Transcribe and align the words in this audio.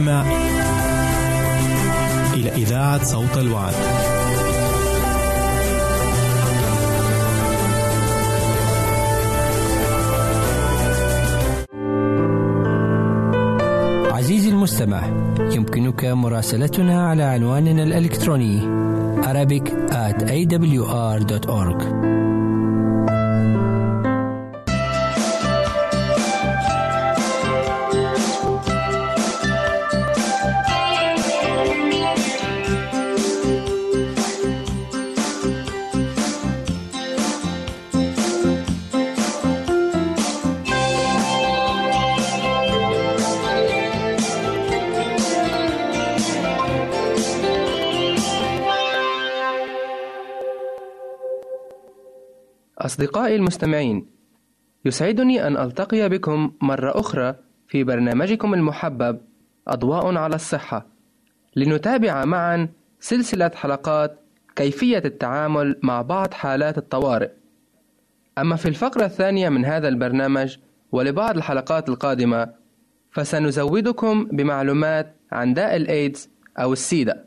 المستمع 0.00 0.24
إلى 2.34 2.50
إذاعة 2.50 3.04
صوت 3.04 3.38
الوعد. 3.38 3.74
عزيزي 14.12 14.50
المستمع 14.50 15.06
يمكنك 15.40 16.04
مراسلتنا 16.04 17.08
على 17.08 17.22
عنواننا 17.22 17.82
الإلكتروني 17.82 18.80
arabic 19.20 19.68
at 19.90 20.22
awr.org 20.22 21.80
أصدقائي 53.00 53.36
المستمعين، 53.36 54.06
يسعدني 54.84 55.46
أن 55.46 55.56
ألتقي 55.56 56.08
بكم 56.08 56.52
مرة 56.60 57.00
أخرى 57.00 57.34
في 57.68 57.84
برنامجكم 57.84 58.54
المحبب 58.54 59.20
أضواء 59.68 60.16
على 60.16 60.34
الصحة، 60.34 60.86
لنتابع 61.56 62.24
معا 62.24 62.68
سلسلة 63.00 63.50
حلقات 63.54 64.18
كيفية 64.56 65.02
التعامل 65.04 65.78
مع 65.82 66.02
بعض 66.02 66.34
حالات 66.34 66.78
الطوارئ. 66.78 67.30
أما 68.38 68.56
في 68.56 68.68
الفقرة 68.68 69.04
الثانية 69.04 69.48
من 69.48 69.64
هذا 69.64 69.88
البرنامج 69.88 70.56
ولبعض 70.92 71.36
الحلقات 71.36 71.88
القادمة، 71.88 72.48
فسنزودكم 73.10 74.24
بمعلومات 74.24 75.16
عن 75.32 75.54
داء 75.54 75.76
الإيدز 75.76 76.30
أو 76.58 76.72
السيدا. 76.72 77.24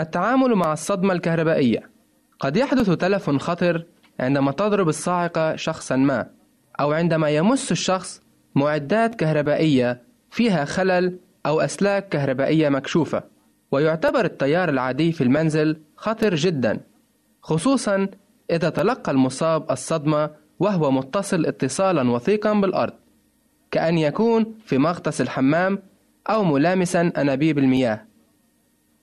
التعامل 0.00 0.54
مع 0.54 0.72
الصدمة 0.72 1.12
الكهربائية. 1.12 1.90
قد 2.40 2.56
يحدث 2.56 2.90
تلف 2.90 3.30
خطر 3.30 3.84
عندما 4.20 4.52
تضرب 4.52 4.88
الصاعقة 4.88 5.56
شخصا 5.56 5.96
ما 5.96 6.26
أو 6.80 6.92
عندما 6.92 7.28
يمس 7.28 7.72
الشخص 7.72 8.22
معدات 8.54 9.14
كهربائية 9.14 10.02
فيها 10.30 10.64
خلل 10.64 11.18
أو 11.46 11.60
أسلاك 11.60 12.08
كهربائية 12.08 12.68
مكشوفة. 12.68 13.22
ويعتبر 13.70 14.24
التيار 14.24 14.68
العادي 14.68 15.12
في 15.12 15.24
المنزل 15.24 15.80
خطر 15.96 16.34
جدا 16.34 16.80
خصوصا 17.42 18.08
إذا 18.50 18.68
تلقى 18.68 19.12
المصاب 19.12 19.70
الصدمة 19.70 20.30
وهو 20.58 20.90
متصل 20.90 21.46
اتصالا 21.46 22.10
وثيقا 22.10 22.52
بالأرض. 22.52 22.92
كأن 23.70 23.98
يكون 23.98 24.54
في 24.66 24.78
مغطس 24.78 25.20
الحمام 25.20 25.78
أو 26.30 26.44
ملامسا 26.44 27.12
أنابيب 27.16 27.58
المياه. 27.58 28.04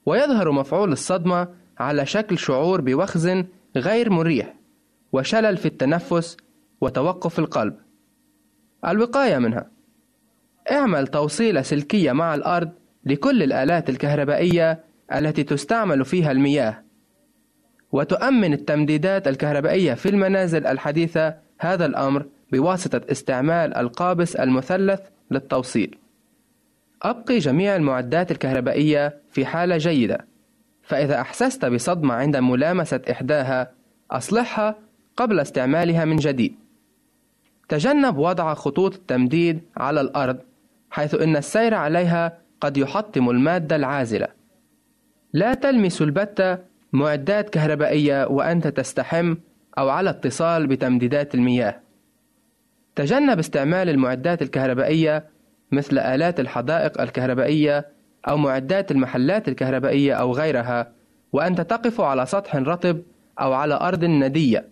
ويظهر 0.05 0.51
مفعول 0.51 0.91
الصدمة 0.91 1.47
على 1.79 2.05
شكل 2.05 2.37
شعور 2.37 2.81
بوخز 2.81 3.43
غير 3.77 4.09
مريح 4.09 4.55
وشلل 5.11 5.57
في 5.57 5.65
التنفس 5.65 6.37
وتوقف 6.81 7.39
القلب. 7.39 7.75
الوقاية 8.87 9.37
منها 9.37 9.71
اعمل 10.71 11.07
توصيلة 11.07 11.61
سلكية 11.61 12.11
مع 12.11 12.35
الأرض 12.35 12.69
لكل 13.05 13.43
الآلات 13.43 13.89
الكهربائية 13.89 14.83
التي 15.15 15.43
تستعمل 15.43 16.05
فيها 16.05 16.31
المياه 16.31 16.83
وتؤمن 17.91 18.53
التمديدات 18.53 19.27
الكهربائية 19.27 19.93
في 19.93 20.09
المنازل 20.09 20.67
الحديثة 20.67 21.35
هذا 21.59 21.85
الأمر 21.85 22.25
بواسطة 22.51 23.01
استعمال 23.11 23.73
القابس 23.77 24.35
المثلث 24.35 24.99
للتوصيل. 25.31 25.97
أبقي 27.01 27.37
جميع 27.37 27.75
المعدات 27.75 28.31
الكهربائية 28.31 29.17
في 29.31 29.45
حالة 29.45 29.77
جيدة 29.77 30.25
فإذا 30.83 31.21
أحسست 31.21 31.65
بصدمة 31.65 32.13
عند 32.13 32.37
ملامسة 32.37 33.01
إحداها 33.11 33.71
أصلحها 34.11 34.75
قبل 35.17 35.39
استعمالها 35.39 36.05
من 36.05 36.15
جديد. 36.15 36.55
تجنب 37.69 38.17
وضع 38.17 38.53
خطوط 38.53 38.95
التمديد 38.95 39.59
على 39.77 40.01
الأرض 40.01 40.39
حيث 40.89 41.15
إن 41.15 41.35
السير 41.35 41.73
عليها 41.73 42.37
قد 42.61 42.77
يحطم 42.77 43.29
المادة 43.29 43.75
العازلة. 43.75 44.27
لا 45.33 45.53
تلمس 45.53 46.01
البتة 46.01 46.57
معدات 46.93 47.49
كهربائية 47.49 48.27
وأنت 48.27 48.67
تستحم 48.67 49.35
أو 49.77 49.89
على 49.89 50.09
اتصال 50.09 50.67
بتمديدات 50.67 51.35
المياه. 51.35 51.79
تجنب 52.95 53.39
استعمال 53.39 53.89
المعدات 53.89 54.41
الكهربائية 54.41 55.30
مثل 55.71 55.99
آلات 55.99 56.39
الحدائق 56.39 57.01
الكهربائية 57.01 57.87
أو 58.27 58.37
معدات 58.37 58.91
المحلات 58.91 59.47
الكهربائية 59.47 60.13
أو 60.13 60.33
غيرها 60.33 60.91
وأنت 61.33 61.61
تقف 61.61 62.01
على 62.01 62.25
سطح 62.25 62.55
رطب 62.55 63.01
أو 63.39 63.53
على 63.53 63.73
أرض 63.73 64.05
ندية 64.05 64.67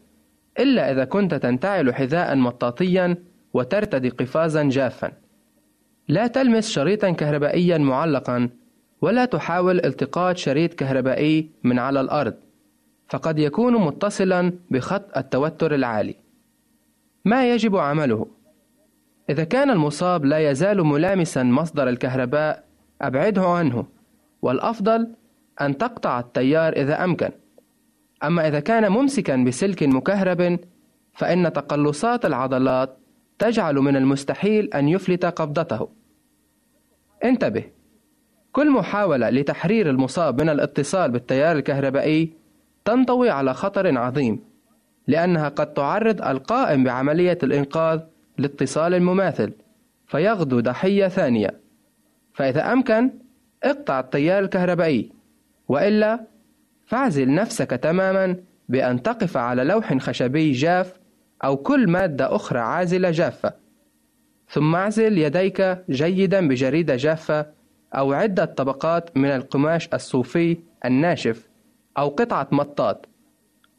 إلا 0.60 0.92
إذا 0.92 1.06
كنت 1.06 1.34
تنتعل 1.34 1.96
حذاء 1.96 2.36
مطاطيا 2.36 3.16
وترتدي 3.54 4.10
قفازا 4.10 4.64
جافا. 4.64 5.12
لا 6.08 6.28
تلمس 6.28 6.70
شريطا 6.70 7.12
كهربائيا 7.12 7.78
معلقا 7.78 8.50
ولا 9.02 9.26
تحاول 9.26 9.86
التقاط 9.86 10.38
شريط 10.38 10.74
كهربائي 10.74 11.50
من 11.64 11.80
على 11.80 12.02
الأرض 12.02 12.34
فقد 13.10 13.40
يكون 13.40 13.74
متصلا 13.86 14.54
بخط 14.70 15.18
التوتر 15.18 15.76
العالي. 15.76 16.16
ما 17.26 17.54
يجب 17.54 17.76
عمله؟ 17.78 18.28
إذا 19.30 19.44
كان 19.44 19.70
المصاب 19.70 20.26
لا 20.26 20.50
يزال 20.50 20.84
ملامسا 20.84 21.44
مصدر 21.44 21.90
الكهرباء 21.90 22.64
أبعده 23.02 23.42
عنه. 23.42 23.86
والأفضل 24.42 25.08
أن 25.62 25.78
تقطع 25.78 26.20
التيار 26.20 26.74
إذا 26.74 27.04
أمكن. 27.04 27.30
أما 28.24 28.48
إذا 28.48 28.60
كان 28.60 28.92
ممسكا 28.92 29.36
بسلك 29.36 29.84
مكهرب 29.84 30.60
فإن 31.14 31.54
تقلصات 31.54 32.26
العضلات 32.26 32.98
تجعل 33.40 33.76
من 33.76 33.96
المستحيل 33.96 34.74
أن 34.74 34.88
يفلت 34.88 35.26
قبضته. 35.26 35.90
انتبه. 37.24 37.64
كل 38.52 38.72
محاولة 38.72 39.30
لتحرير 39.30 39.90
المصاب 39.90 40.42
من 40.42 40.50
الاتصال 40.50 41.12
بالتيار 41.12 41.56
الكهربائي 41.56 42.34
تنطوي 42.86 43.30
على 43.30 43.54
خطر 43.54 43.98
عظيم 43.98 44.40
لأنها 45.08 45.50
قد 45.50 45.74
تعرض 45.74 46.22
القائم 46.22 46.84
بعملية 46.84 47.38
الإنقاذ 47.44 48.00
لاتصال 48.40 48.94
المماثل 48.94 49.54
فيغدو 50.08 50.60
ضحية 50.60 51.08
ثانية. 51.08 51.60
فإذا 52.34 52.74
أمكن 52.74 53.12
اقطع 53.64 54.00
التيار 54.00 54.44
الكهربائي. 54.44 55.12
وإلا 55.68 56.20
فاعزل 56.86 57.34
نفسك 57.34 57.70
تماما 57.70 58.36
بأن 58.70 59.04
تقف 59.04 59.38
على 59.38 59.64
لوح 59.64 59.98
خشبي 59.98 60.52
جاف 60.52 61.00
أو 61.44 61.58
كل 61.58 61.90
مادة 61.90 62.36
أخرى 62.36 62.60
عازلة 62.60 63.12
جافة. 63.12 63.54
ثم 64.50 64.76
اعزل 64.76 65.18
يديك 65.18 65.78
جيدا 65.90 66.48
بجريدة 66.48 66.96
جافة 66.96 67.46
أو 67.94 68.14
عدة 68.14 68.46
طبقات 68.46 69.18
من 69.18 69.30
القماش 69.30 69.90
الصوفي 69.94 70.58
الناشف 70.86 71.50
أو 71.98 72.10
قطعة 72.10 72.48
مطاط. 72.52 73.06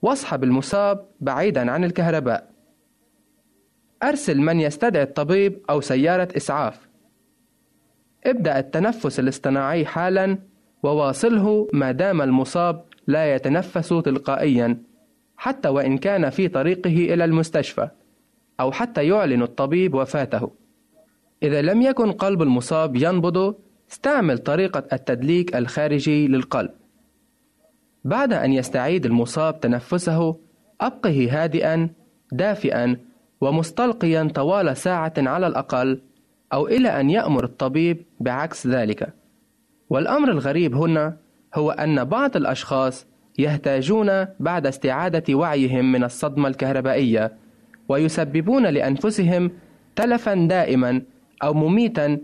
واصحب 0.02 0.44
المصاب 0.44 1.06
بعيدا 1.20 1.70
عن 1.70 1.84
الكهرباء. 1.84 2.49
أرسل 4.02 4.40
من 4.40 4.60
يستدعي 4.60 5.02
الطبيب 5.02 5.60
أو 5.70 5.80
سيارة 5.80 6.28
إسعاف. 6.36 6.88
ابدأ 8.26 8.58
التنفس 8.58 9.20
الاصطناعي 9.20 9.86
حالا 9.86 10.38
وواصله 10.82 11.68
ما 11.72 11.92
دام 11.92 12.22
المصاب 12.22 12.84
لا 13.06 13.34
يتنفس 13.34 13.88
تلقائيا 13.88 14.78
حتى 15.36 15.68
وإن 15.68 15.98
كان 15.98 16.30
في 16.30 16.48
طريقه 16.48 17.14
إلى 17.14 17.24
المستشفى 17.24 17.88
أو 18.60 18.72
حتى 18.72 19.06
يعلن 19.06 19.42
الطبيب 19.42 19.94
وفاته. 19.94 20.50
إذا 21.42 21.62
لم 21.62 21.82
يكن 21.82 22.12
قلب 22.12 22.42
المصاب 22.42 22.96
ينبض 22.96 23.54
استعمل 23.90 24.38
طريقة 24.38 24.84
التدليك 24.92 25.56
الخارجي 25.56 26.28
للقلب. 26.28 26.70
بعد 28.04 28.32
أن 28.32 28.52
يستعيد 28.52 29.06
المصاب 29.06 29.60
تنفسه 29.60 30.36
أبقه 30.80 31.28
هادئا 31.30 31.90
دافئا 32.32 32.96
ومستلقيا 33.40 34.30
طوال 34.34 34.76
ساعة 34.76 35.14
على 35.18 35.46
الأقل 35.46 36.00
أو 36.52 36.68
إلى 36.68 37.00
أن 37.00 37.10
يأمر 37.10 37.44
الطبيب 37.44 38.04
بعكس 38.20 38.66
ذلك. 38.66 39.14
والأمر 39.90 40.30
الغريب 40.30 40.74
هنا 40.74 41.16
هو 41.54 41.70
أن 41.70 42.04
بعض 42.04 42.36
الأشخاص 42.36 43.06
يحتاجون 43.38 44.26
بعد 44.40 44.66
استعادة 44.66 45.34
وعيهم 45.34 45.92
من 45.92 46.04
الصدمة 46.04 46.48
الكهربائية 46.48 47.32
ويسببون 47.88 48.66
لأنفسهم 48.66 49.50
تلفا 49.96 50.34
دائما 50.34 51.02
أو 51.42 51.54
مميتا 51.54 52.18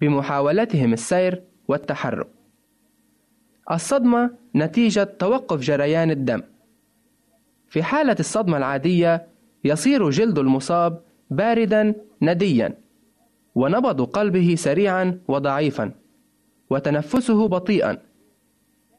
بمحاولتهم 0.00 0.92
السير 0.92 1.42
والتحرك 1.68 2.26
الصدمة 3.70 4.30
نتيجة 4.56 5.04
توقف 5.04 5.60
جريان 5.60 6.10
الدم 6.10 6.42
في 7.68 7.82
حالة 7.82 8.16
الصدمة 8.20 8.56
العادية 8.56 9.26
يصير 9.64 10.10
جلد 10.10 10.38
المصاب 10.38 11.00
باردا 11.30 11.94
نديا 12.22 12.78
ونبض 13.54 14.02
قلبه 14.02 14.54
سريعا 14.54 15.20
وضعيفا 15.28 15.92
وتنفسه 16.70 17.48
بطيئا 17.48 17.98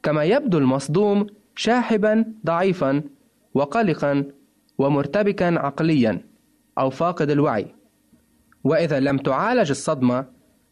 كما 0.02 0.24
يبدو 0.24 0.58
المصدوم 0.58 1.26
شاحبا 1.56 2.24
ضعيفا 2.46 3.02
وقلقا 3.54 4.24
ومرتبكا 4.78 5.58
عقليا 5.58 6.20
أو 6.78 6.90
فاقد 6.90 7.30
الوعي. 7.30 7.66
وإذا 8.64 9.00
لم 9.00 9.18
تعالج 9.18 9.70
الصدمة 9.70 10.26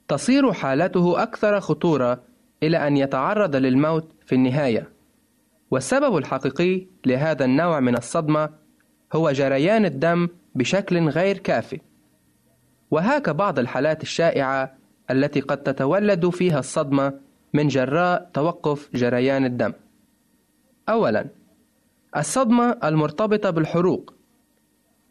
تصير 0.08 0.52
حالته 0.52 1.22
أكثر 1.22 1.60
خطورة 1.60 2.22
إلى 2.62 2.86
أن 2.86 2.96
يتعرض 2.96 3.56
للموت 3.56 4.12
في 4.26 4.34
النهاية. 4.34 4.88
والسبب 5.70 6.16
الحقيقي 6.16 6.86
لهذا 7.06 7.44
النوع 7.44 7.80
من 7.80 7.96
الصدمة 7.96 8.50
هو 9.12 9.30
جريان 9.30 9.84
الدم 9.84 10.28
بشكل 10.54 11.08
غير 11.08 11.38
كافي. 11.38 11.80
وهاك 12.90 13.30
بعض 13.30 13.58
الحالات 13.58 14.02
الشائعة 14.02 14.74
التي 15.10 15.40
قد 15.40 15.62
تتولد 15.62 16.28
فيها 16.28 16.58
الصدمة 16.58 17.12
من 17.54 17.68
جراء 17.68 18.30
توقف 18.34 18.88
جريان 18.94 19.44
الدم. 19.44 19.72
اولا 20.88 21.26
الصدمة 22.16 22.78
المرتبطة 22.84 23.50
بالحروق. 23.50 24.14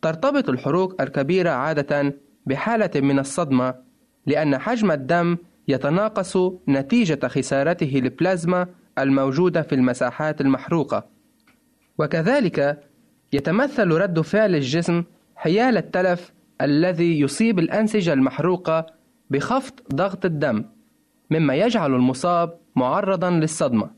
ترتبط 0.01 0.50
الحروق 0.50 1.01
الكبيرة 1.01 1.50
عادة 1.50 2.13
بحالة 2.46 3.01
من 3.01 3.20
الصدمة 3.20 3.75
لأن 4.25 4.58
حجم 4.58 4.91
الدم 4.91 5.38
يتناقص 5.67 6.38
نتيجة 6.67 7.27
خسارته 7.27 8.01
للبلازما 8.03 8.67
الموجودة 8.98 9.62
في 9.62 9.75
المساحات 9.75 10.41
المحروقة. 10.41 11.05
وكذلك 11.98 12.84
يتمثل 13.34 13.88
رد 13.88 14.22
فعل 14.22 14.56
الجسم 14.56 15.04
حيال 15.36 15.78
التلف 15.78 16.34
الذي 16.62 17.20
يصيب 17.20 17.60
الأنسجة 17.60 18.14
المحروقة 18.14 18.86
بخفض 19.30 19.74
ضغط 19.96 20.26
الدم 20.26 20.66
مما 21.30 21.56
يجعل 21.56 21.94
المصاب 21.96 22.58
معرضا 22.76 23.30
للصدمة. 23.30 23.90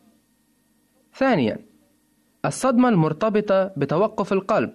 ثانيا 1.15 1.59
الصدمة 2.45 2.89
المرتبطة 2.89 3.71
بتوقف 3.77 4.33
القلب 4.33 4.73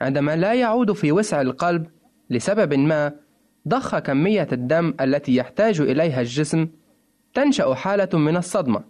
عندما 0.00 0.36
لا 0.36 0.54
يعود 0.54 0.92
في 0.92 1.12
وسع 1.12 1.40
القلب 1.40 1.86
لسبب 2.30 2.74
ما 2.74 3.12
ضخ 3.68 3.98
كمية 3.98 4.48
الدم 4.52 4.94
التي 5.00 5.36
يحتاج 5.36 5.80
إليها 5.80 6.20
الجسم 6.20 6.68
تنشأ 7.34 7.74
حالة 7.74 8.18
من 8.18 8.36
الصدمة 8.36 8.84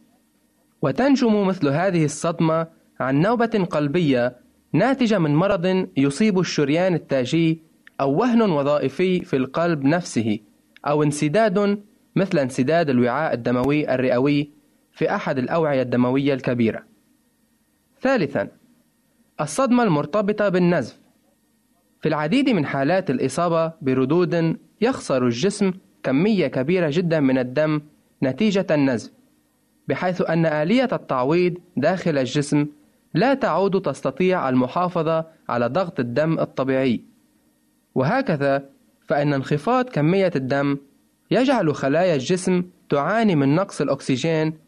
وتنجم 0.83 1.47
مثل 1.47 1.69
هذه 1.69 2.05
الصدمة 2.05 2.67
عن 3.01 3.21
نوبة 3.21 3.67
قلبية 3.71 4.37
ناتجة 4.73 5.19
من 5.19 5.35
مرض 5.35 5.89
يصيب 5.97 6.39
الشريان 6.39 6.95
التاجي 6.95 7.63
أو 8.01 8.13
وهن 8.13 8.43
وظائفي 8.43 9.21
في 9.21 9.37
القلب 9.37 9.85
نفسه 9.85 10.39
أو 10.87 11.03
انسداد 11.03 11.83
مثل 12.17 12.39
انسداد 12.39 12.91
الوعاء 12.91 13.35
الدموي 13.35 13.95
الرئوي 13.95 14.51
في 14.93 15.15
أحد 15.15 15.39
الأوعية 15.39 15.83
الدموية 15.83 16.35
الكبيرة. 16.35 16.83
ثالثا 18.01 18.49
الصدمة 19.41 19.83
المرتبطة 19.83 20.49
بالنزف 20.49 21.01
في 22.01 22.09
العديد 22.09 22.51
من 22.51 22.67
حالات 22.67 23.11
الإصابة 23.11 23.73
بردود 23.83 24.57
يخسر 24.81 25.27
الجسم 25.27 25.73
كمية 26.03 26.47
كبيرة 26.47 26.91
جدا 26.93 27.21
من 27.21 27.39
الدم 27.39 27.81
نتيجة 28.23 28.67
النزف 28.71 29.13
بحيث 29.89 30.23
أن 30.31 30.47
آلية 30.47 30.89
التعويض 30.93 31.55
داخل 31.77 32.19
الجسم 32.19 32.67
لا 33.15 33.35
تعود 33.35 33.83
تستطيع 33.83 34.49
المحافظة 34.49 35.27
على 35.49 35.67
ضغط 35.67 36.01
الدم 36.01 36.39
الطبيعي. 36.39 37.05
وهكذا 37.95 38.65
فإن 39.09 39.33
انخفاض 39.35 39.85
كمية 39.85 40.33
الدم 40.37 40.79
يجعل 41.31 41.75
خلايا 41.75 42.15
الجسم 42.15 42.65
تعاني 42.89 43.37
من 43.37 43.55
نقص 43.55 43.81
الأكسجين 43.81 44.59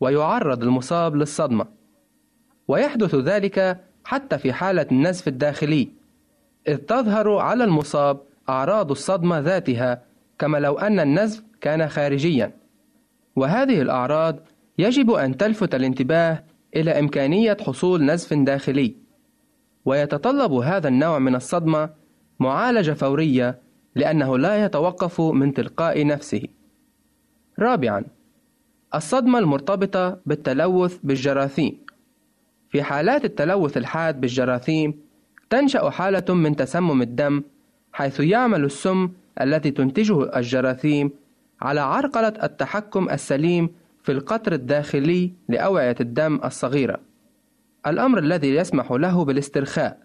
ويعرض 0.00 0.62
المصاب 0.62 1.16
للصدمة. 1.16 1.66
ويحدث 2.68 3.14
ذلك 3.14 3.80
حتى 4.04 4.38
في 4.38 4.52
حالة 4.52 4.86
النزف 4.92 5.28
الداخلي 5.28 5.88
إذ 6.68 6.76
تظهر 6.76 7.36
على 7.36 7.64
المصاب 7.64 8.20
أعراض 8.48 8.90
الصدمة 8.90 9.38
ذاتها 9.38 10.02
كما 10.38 10.58
لو 10.58 10.78
أن 10.78 11.00
النزف 11.00 11.42
كان 11.60 11.88
خارجيا. 11.88 12.52
وهذه 13.36 13.82
الأعراض 13.82 14.36
يجب 14.78 15.10
أن 15.10 15.36
تلفت 15.36 15.74
الانتباه 15.74 16.44
إلى 16.76 16.98
إمكانية 16.98 17.56
حصول 17.60 18.04
نزف 18.04 18.34
داخلي 18.34 18.94
ويتطلب 19.84 20.52
هذا 20.52 20.88
النوع 20.88 21.18
من 21.18 21.34
الصدمة 21.34 21.90
معالجة 22.40 22.92
فورية 22.92 23.58
لأنه 23.94 24.38
لا 24.38 24.64
يتوقف 24.64 25.20
من 25.20 25.54
تلقاء 25.54 26.06
نفسه. 26.06 26.42
رابعًا: 27.58 28.04
الصدمة 28.94 29.38
المرتبطة 29.38 30.18
بالتلوث 30.26 30.98
بالجراثيم. 31.02 31.78
في 32.70 32.82
حالات 32.82 33.24
التلوث 33.24 33.76
الحاد 33.76 34.20
بالجراثيم، 34.20 34.94
تنشأ 35.50 35.90
حالة 35.90 36.34
من 36.34 36.56
تسمم 36.56 37.02
الدم، 37.02 37.42
حيث 37.92 38.20
يعمل 38.20 38.64
السم 38.64 39.08
التي 39.40 39.70
تنتجه 39.70 40.36
الجراثيم 40.38 41.10
على 41.60 41.80
عرقلة 41.80 42.32
التحكم 42.42 43.10
السليم 43.10 43.70
في 44.02 44.12
القطر 44.12 44.52
الداخلي 44.52 45.32
لأوعية 45.48 45.96
الدم 46.00 46.40
الصغيرة، 46.44 47.00
الأمر 47.86 48.18
الذي 48.18 48.54
يسمح 48.54 48.92
له 48.92 49.24
بالاسترخاء. 49.24 50.00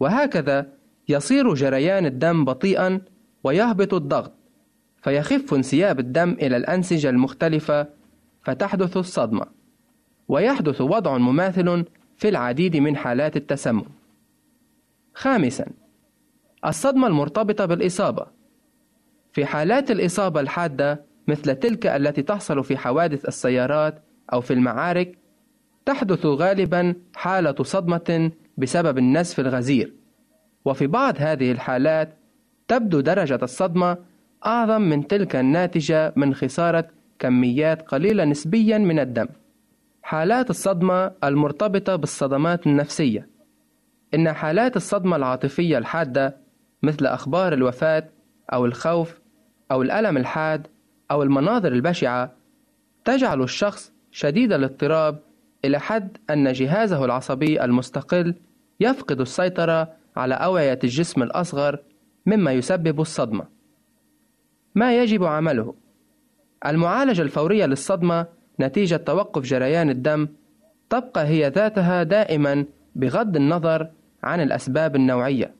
وهكذا 0.00 0.66
يصير 1.08 1.54
جريان 1.54 2.06
الدم 2.06 2.44
بطيئا 2.44 3.00
ويهبط 3.44 3.94
الضغط 3.94 4.32
فيخف 5.02 5.54
انسياب 5.54 6.00
الدم 6.00 6.30
إلى 6.30 6.56
الأنسجة 6.56 7.10
المختلفة 7.10 7.86
فتحدث 8.42 8.96
الصدمة. 8.96 9.46
ويحدث 10.28 10.80
وضع 10.80 11.18
مماثل 11.18 11.84
في 12.16 12.28
العديد 12.28 12.76
من 12.76 12.96
حالات 12.96 13.36
التسمم. 13.36 13.84
خامسا 15.14 15.66
الصدمة 16.66 17.06
المرتبطة 17.06 17.64
بالإصابة. 17.64 18.26
في 19.32 19.46
حالات 19.46 19.90
الإصابة 19.90 20.40
الحادة 20.40 21.04
مثل 21.30 21.54
تلك 21.54 21.86
التي 21.86 22.22
تحصل 22.22 22.64
في 22.64 22.76
حوادث 22.76 23.24
السيارات 23.24 24.02
أو 24.32 24.40
في 24.40 24.52
المعارك 24.52 25.18
تحدث 25.86 26.26
غالبا 26.26 26.94
حالة 27.14 27.54
صدمة 27.62 28.30
بسبب 28.58 28.98
النزف 28.98 29.40
الغزير 29.40 29.92
وفي 30.64 30.86
بعض 30.86 31.14
هذه 31.18 31.52
الحالات 31.52 32.16
تبدو 32.68 33.00
درجة 33.00 33.38
الصدمة 33.42 33.96
أعظم 34.46 34.82
من 34.82 35.06
تلك 35.06 35.36
الناتجة 35.36 36.12
من 36.16 36.34
خسارة 36.34 36.88
كميات 37.18 37.82
قليلة 37.82 38.24
نسبيا 38.24 38.78
من 38.78 38.98
الدم. 38.98 39.28
حالات 40.02 40.50
الصدمة 40.50 41.12
المرتبطة 41.24 41.96
بالصدمات 41.96 42.66
النفسية 42.66 43.28
إن 44.14 44.32
حالات 44.32 44.76
الصدمة 44.76 45.16
العاطفية 45.16 45.78
الحادة 45.78 46.36
مثل 46.82 47.06
أخبار 47.06 47.52
الوفاة 47.52 48.08
أو 48.52 48.64
الخوف 48.64 49.20
أو 49.72 49.82
الألم 49.82 50.16
الحاد 50.16 50.66
أو 51.10 51.22
المناظر 51.22 51.72
البشعة 51.72 52.32
تجعل 53.04 53.42
الشخص 53.42 53.92
شديد 54.10 54.52
الاضطراب 54.52 55.18
إلى 55.64 55.80
حد 55.80 56.16
أن 56.30 56.52
جهازه 56.52 57.04
العصبي 57.04 57.64
المستقل 57.64 58.34
يفقد 58.80 59.20
السيطرة 59.20 59.92
على 60.16 60.34
أوعية 60.34 60.78
الجسم 60.84 61.22
الأصغر 61.22 61.78
مما 62.26 62.52
يسبب 62.52 63.00
الصدمة. 63.00 63.44
ما 64.74 65.02
يجب 65.02 65.24
عمله؟ 65.24 65.74
المعالجة 66.66 67.22
الفورية 67.22 67.66
للصدمة 67.66 68.26
نتيجة 68.60 68.96
توقف 68.96 69.42
جريان 69.42 69.90
الدم 69.90 70.28
تبقى 70.90 71.26
هي 71.26 71.48
ذاتها 71.48 72.02
دائما 72.02 72.64
بغض 72.96 73.36
النظر 73.36 73.90
عن 74.22 74.40
الأسباب 74.40 74.96
النوعية. 74.96 75.54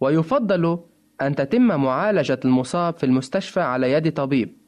ويفضل 0.00 0.78
أن 1.22 1.34
تتم 1.34 1.62
معالجة 1.62 2.40
المصاب 2.44 2.96
في 2.96 3.06
المستشفى 3.06 3.60
على 3.60 3.92
يد 3.92 4.12
طبيب. 4.12 4.61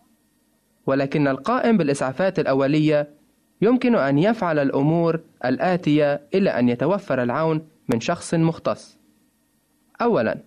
ولكن 0.87 1.29
القائم 1.29 1.77
بالإسعافات 1.77 2.39
الأولية 2.39 3.11
يمكن 3.63 3.95
أن 3.95 4.19
يفعل 4.19 4.59
الأمور 4.59 5.21
الآتية 5.45 6.21
إلى 6.35 6.51
أن 6.51 6.69
يتوفر 6.69 7.23
العون 7.23 7.69
من 7.89 8.01
شخص 8.01 8.35
مختص. 8.35 8.99
أولا 10.03 10.39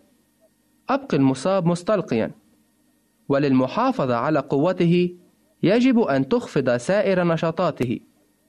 أبق 0.90 1.14
المصاب 1.14 1.66
مستلقيا. 1.66 2.32
وللمحافظة 3.30 4.16
على 4.16 4.40
قوته 4.40 5.16
يجب 5.64 6.00
أن 6.00 6.30
تخفض 6.30 6.78
سائر 6.78 7.24
نشاطاته 7.24 8.00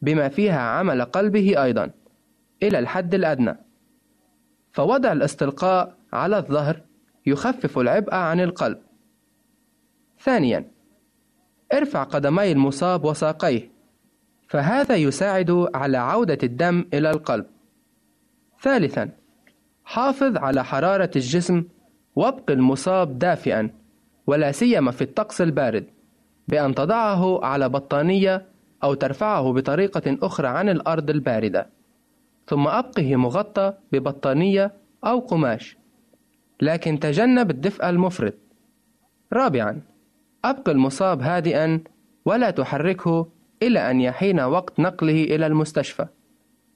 بما 0.02 0.28
فيها 0.28 0.60
عمل 0.60 1.04
قلبه 1.04 1.64
أيضا 1.64 1.90
إلى 2.62 2.78
الحد 2.78 3.14
الأدنى. 3.14 3.56
فوضع 4.72 5.12
الاستلقاء 5.12 5.96
على 6.12 6.38
الظهر 6.38 6.80
يخفف 7.26 7.78
العبء 7.78 8.14
عن 8.14 8.40
القلب. 8.40 8.78
ثانيا 10.20 10.77
ارفع 11.72 12.02
قدمي 12.02 12.52
المصاب 12.52 13.04
وساقيه 13.04 13.70
فهذا 14.48 14.96
يساعد 14.96 15.66
على 15.74 15.98
عودة 15.98 16.38
الدم 16.42 16.84
إلى 16.94 17.10
القلب. 17.10 17.46
ثالثا 18.62 19.10
حافظ 19.84 20.36
على 20.36 20.64
حرارة 20.64 21.10
الجسم 21.16 21.64
وابق 22.16 22.50
المصاب 22.50 23.18
دافئا 23.18 23.70
ولا 24.26 24.52
سيما 24.52 24.90
في 24.90 25.02
الطقس 25.02 25.40
البارد 25.40 25.86
بأن 26.48 26.74
تضعه 26.74 27.44
على 27.44 27.68
بطانية 27.68 28.46
أو 28.84 28.94
ترفعه 28.94 29.52
بطريقة 29.52 30.18
أخرى 30.22 30.48
عن 30.48 30.68
الأرض 30.68 31.10
الباردة. 31.10 31.68
ثم 32.46 32.66
أبقه 32.68 33.16
مغطى 33.16 33.72
ببطانية 33.92 34.72
أو 35.04 35.18
قماش. 35.18 35.76
لكن 36.60 36.98
تجنب 36.98 37.50
الدفء 37.50 37.88
المفرط. 37.88 38.34
رابعا 39.32 39.80
أبق 40.44 40.68
المصاب 40.68 41.22
هادئا 41.22 41.80
ولا 42.24 42.50
تحركه 42.50 43.28
إلى 43.62 43.90
أن 43.90 44.00
يحين 44.00 44.40
وقت 44.40 44.80
نقله 44.80 45.24
إلى 45.24 45.46
المستشفى 45.46 46.06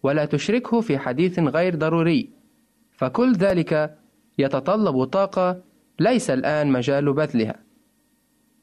ولا 0.02 0.24
تشركه 0.24 0.80
في 0.80 0.98
حديث 0.98 1.38
غير 1.38 1.76
ضروري. 1.76 2.30
فكل 2.92 3.32
ذلك 3.32 3.98
يتطلب 4.38 5.04
طاقة 5.04 5.60
ليس 6.00 6.30
الآن 6.30 6.72
مجال 6.72 7.12
بذلها. 7.12 7.54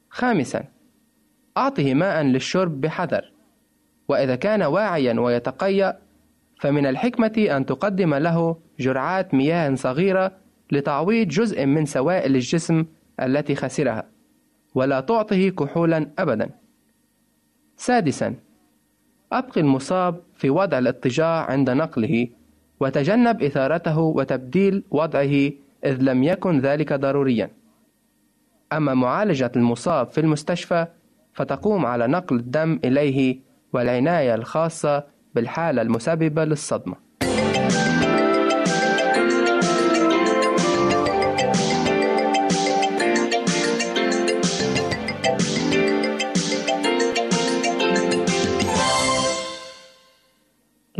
خامسا 0.09 0.63
أعطه 1.57 1.93
ماء 1.93 2.23
للشرب 2.23 2.81
بحذر. 2.81 3.31
وإذا 4.07 4.35
كان 4.35 4.63
واعيا 4.63 5.19
ويتقيأ 5.19 5.99
فمن 6.59 6.85
الحكمة 6.85 7.47
أن 7.57 7.65
تقدم 7.65 8.15
له 8.15 8.57
جرعات 8.79 9.33
مياه 9.33 9.75
صغيرة 9.75 10.31
لتعويض 10.71 11.27
جزء 11.27 11.65
من 11.65 11.85
سوائل 11.85 12.35
الجسم 12.35 12.85
التي 13.19 13.55
خسرها. 13.55 14.18
ولا 14.75 14.99
تعطه 14.99 15.49
كحولا 15.49 16.09
أبدا. 16.19 16.49
سادسا 17.77 18.35
أبقي 19.31 19.61
المصاب 19.61 20.21
في 20.35 20.49
وضع 20.49 20.79
الاضطجاع 20.79 21.51
عند 21.51 21.69
نقله 21.69 22.27
وتجنب 22.79 23.43
إثارته 23.43 23.99
وتبديل 23.99 24.83
وضعه 24.91 25.51
إذ 25.85 25.97
لم 26.01 26.23
يكن 26.23 26.59
ذلك 26.59 26.93
ضروريا. 26.93 27.51
أما 28.73 28.93
معالجة 28.93 29.51
المصاب 29.55 30.07
في 30.07 30.21
المستشفى 30.21 30.87
فتقوم 31.33 31.85
على 31.85 32.07
نقل 32.07 32.35
الدم 32.35 32.79
إليه 32.85 33.39
والعناية 33.73 34.35
الخاصة 34.35 35.03
بالحالة 35.35 35.81
المسببة 35.81 36.45
للصدمة. 36.45 36.95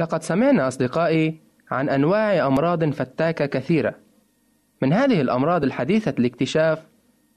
لقد 0.10 0.24
سمعنا 0.24 0.68
أصدقائي 0.68 1.39
عن 1.72 1.89
أنواع 1.89 2.48
أمراض 2.48 2.89
فتاكة 2.89 3.46
كثيرة. 3.46 3.96
من 4.82 4.94
هذه 4.94 5.22
الأمراض 5.22 5.63
الحديثة 5.63 6.13
الاكتشاف 6.19 6.86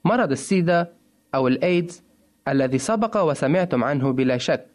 مرض 0.05 0.31
السيدا 0.31 0.93
أو 1.35 1.47
الإيدز 1.47 2.03
الذي 2.47 2.77
سبق 2.77 3.21
وسمعتم 3.21 3.83
عنه 3.83 4.11
بلا 4.11 4.37
شك. 4.37 4.65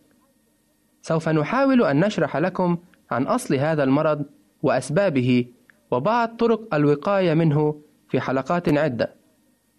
سوف 1.03 1.29
نحاول 1.29 1.85
أن 1.85 2.01
نشرح 2.01 2.37
لكم 2.37 2.79
عن 3.11 3.23
أصل 3.23 3.55
هذا 3.55 3.85
المرض 3.85 4.25
وأسبابه 4.63 5.47
وبعض 5.91 6.37
طرق 6.37 6.75
الوقاية 6.75 7.35
منه 7.35 7.81
في 8.09 8.21
حلقات 8.21 8.69
عدة. 8.69 9.15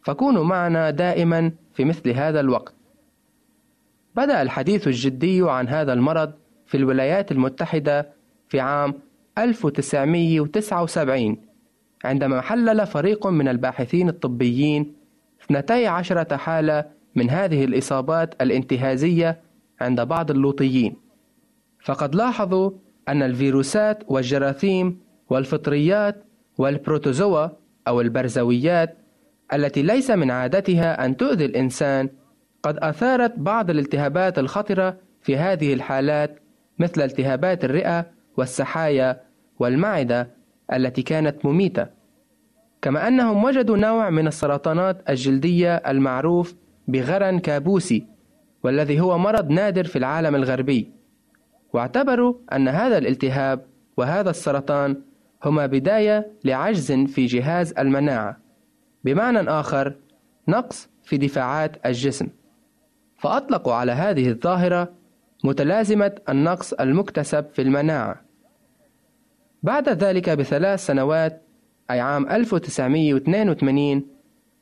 فكونوا 0.03 0.43
معنا 0.43 0.89
دائما 0.89 1.51
في 1.73 1.85
مثل 1.85 2.09
هذا 2.09 2.39
الوقت. 2.39 2.73
بدأ 4.15 4.41
الحديث 4.41 4.87
الجدي 4.87 5.41
عن 5.49 5.67
هذا 5.67 5.93
المرض 5.93 6.33
في 6.69 6.77
الولايات 6.77 7.31
المتحدة 7.31 8.09
في 8.49 8.59
عام 8.59 8.93
1979 9.37 11.37
عندما 12.05 12.41
حلل 12.41 12.87
فريق 12.87 13.27
من 13.27 13.47
الباحثين 13.47 14.09
الطبيين 14.09 14.95
12 15.45 16.37
حالة 16.37 16.85
من 17.15 17.29
هذه 17.29 17.65
الإصابات 17.65 18.41
الانتهازية 18.41 19.41
عند 19.81 20.01
بعض 20.01 20.31
اللوطيين. 20.31 20.95
فقد 21.79 22.15
لاحظوا 22.15 22.71
أن 23.07 23.23
الفيروسات 23.23 24.03
والجراثيم 24.07 24.99
والفطريات 25.29 26.23
والبروتوزوا 26.57 27.47
أو 27.87 28.01
البرزويات 28.01 28.97
التي 29.53 29.81
ليس 29.81 30.11
من 30.11 30.31
عادتها 30.31 31.05
أن 31.05 31.17
تؤذي 31.17 31.45
الإنسان 31.45 32.09
قد 32.63 32.77
أثارت 32.77 33.39
بعض 33.39 33.69
الالتهابات 33.69 34.39
الخطرة 34.39 34.97
في 35.21 35.37
هذه 35.37 35.73
الحالات 35.73 36.39
مثل 36.79 37.01
التهابات 37.01 37.65
الرئة 37.65 38.05
والسحايا 38.37 39.21
والمعدة 39.59 40.29
التي 40.73 41.01
كانت 41.01 41.45
مميتة. 41.45 41.87
كما 42.81 43.07
أنهم 43.07 43.43
وجدوا 43.43 43.77
نوع 43.77 44.09
من 44.09 44.27
السرطانات 44.27 45.09
الجلدية 45.09 45.75
المعروف 45.75 46.55
بغرن 46.87 47.39
كابوسي 47.39 48.07
والذي 48.63 48.99
هو 48.99 49.17
مرض 49.17 49.49
نادر 49.49 49.83
في 49.83 49.95
العالم 49.95 50.35
الغربي. 50.35 50.91
واعتبروا 51.73 52.33
أن 52.53 52.67
هذا 52.67 52.97
الالتهاب 52.97 53.65
وهذا 53.97 54.29
السرطان 54.29 55.01
هما 55.45 55.65
بداية 55.65 56.31
لعجز 56.43 56.91
في 56.91 57.25
جهاز 57.25 57.73
المناعة. 57.73 58.37
بمعنى 59.03 59.39
آخر 59.39 59.95
نقص 60.47 60.89
في 61.03 61.17
دفاعات 61.17 61.85
الجسم. 61.85 62.27
فأطلقوا 63.17 63.73
على 63.73 63.91
هذه 63.91 64.29
الظاهرة 64.29 64.98
متلازمة 65.43 66.11
النقص 66.29 66.73
المكتسب 66.73 67.45
في 67.53 67.61
المناعة 67.61 68.21
بعد 69.63 69.89
ذلك 69.89 70.29
بثلاث 70.29 70.85
سنوات 70.85 71.41
أي 71.91 71.99
عام 71.99 72.29
1982 72.29 74.03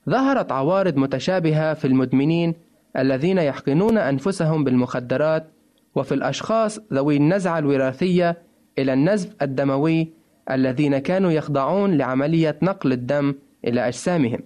ظهرت 0.10 0.52
عوارض 0.52 0.98
متشابهة 0.98 1.74
في 1.74 1.86
المدمنين 1.86 2.54
الذين 2.98 3.38
يحقنون 3.38 3.98
أنفسهم 3.98 4.64
بالمخدرات 4.64 5.48
وفي 5.96 6.14
الأشخاص 6.14 6.80
ذوي 6.94 7.18
النزعة 7.18 7.60
الوراثية 7.60 8.38
إلى 8.80 8.94
النزف 8.94 9.36
الدموي 9.42 10.08
الذين 10.52 10.98
كانوا 10.98 11.32
يخضعون 11.32 11.98
لعملية 11.98 12.58
نقل 12.62 12.92
الدم 12.92 13.36
إلى 13.66 13.88
أجسامهم. 13.88 14.40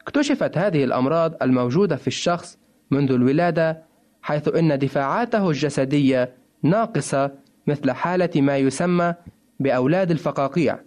اكتشفت 0.00 0.58
هذه 0.58 0.84
الأمراض 0.84 1.42
الموجودة 1.42 1.96
في 1.96 2.06
الشخص 2.06 2.58
منذ 2.90 3.12
الولادة 3.12 3.82
حيث 4.26 4.48
أن 4.48 4.78
دفاعاته 4.78 5.50
الجسدية 5.50 6.32
ناقصة 6.62 7.30
مثل 7.66 7.90
حالة 7.90 8.30
ما 8.36 8.56
يسمى 8.56 9.14
بأولاد 9.60 10.10
الفقاقيع، 10.10 10.78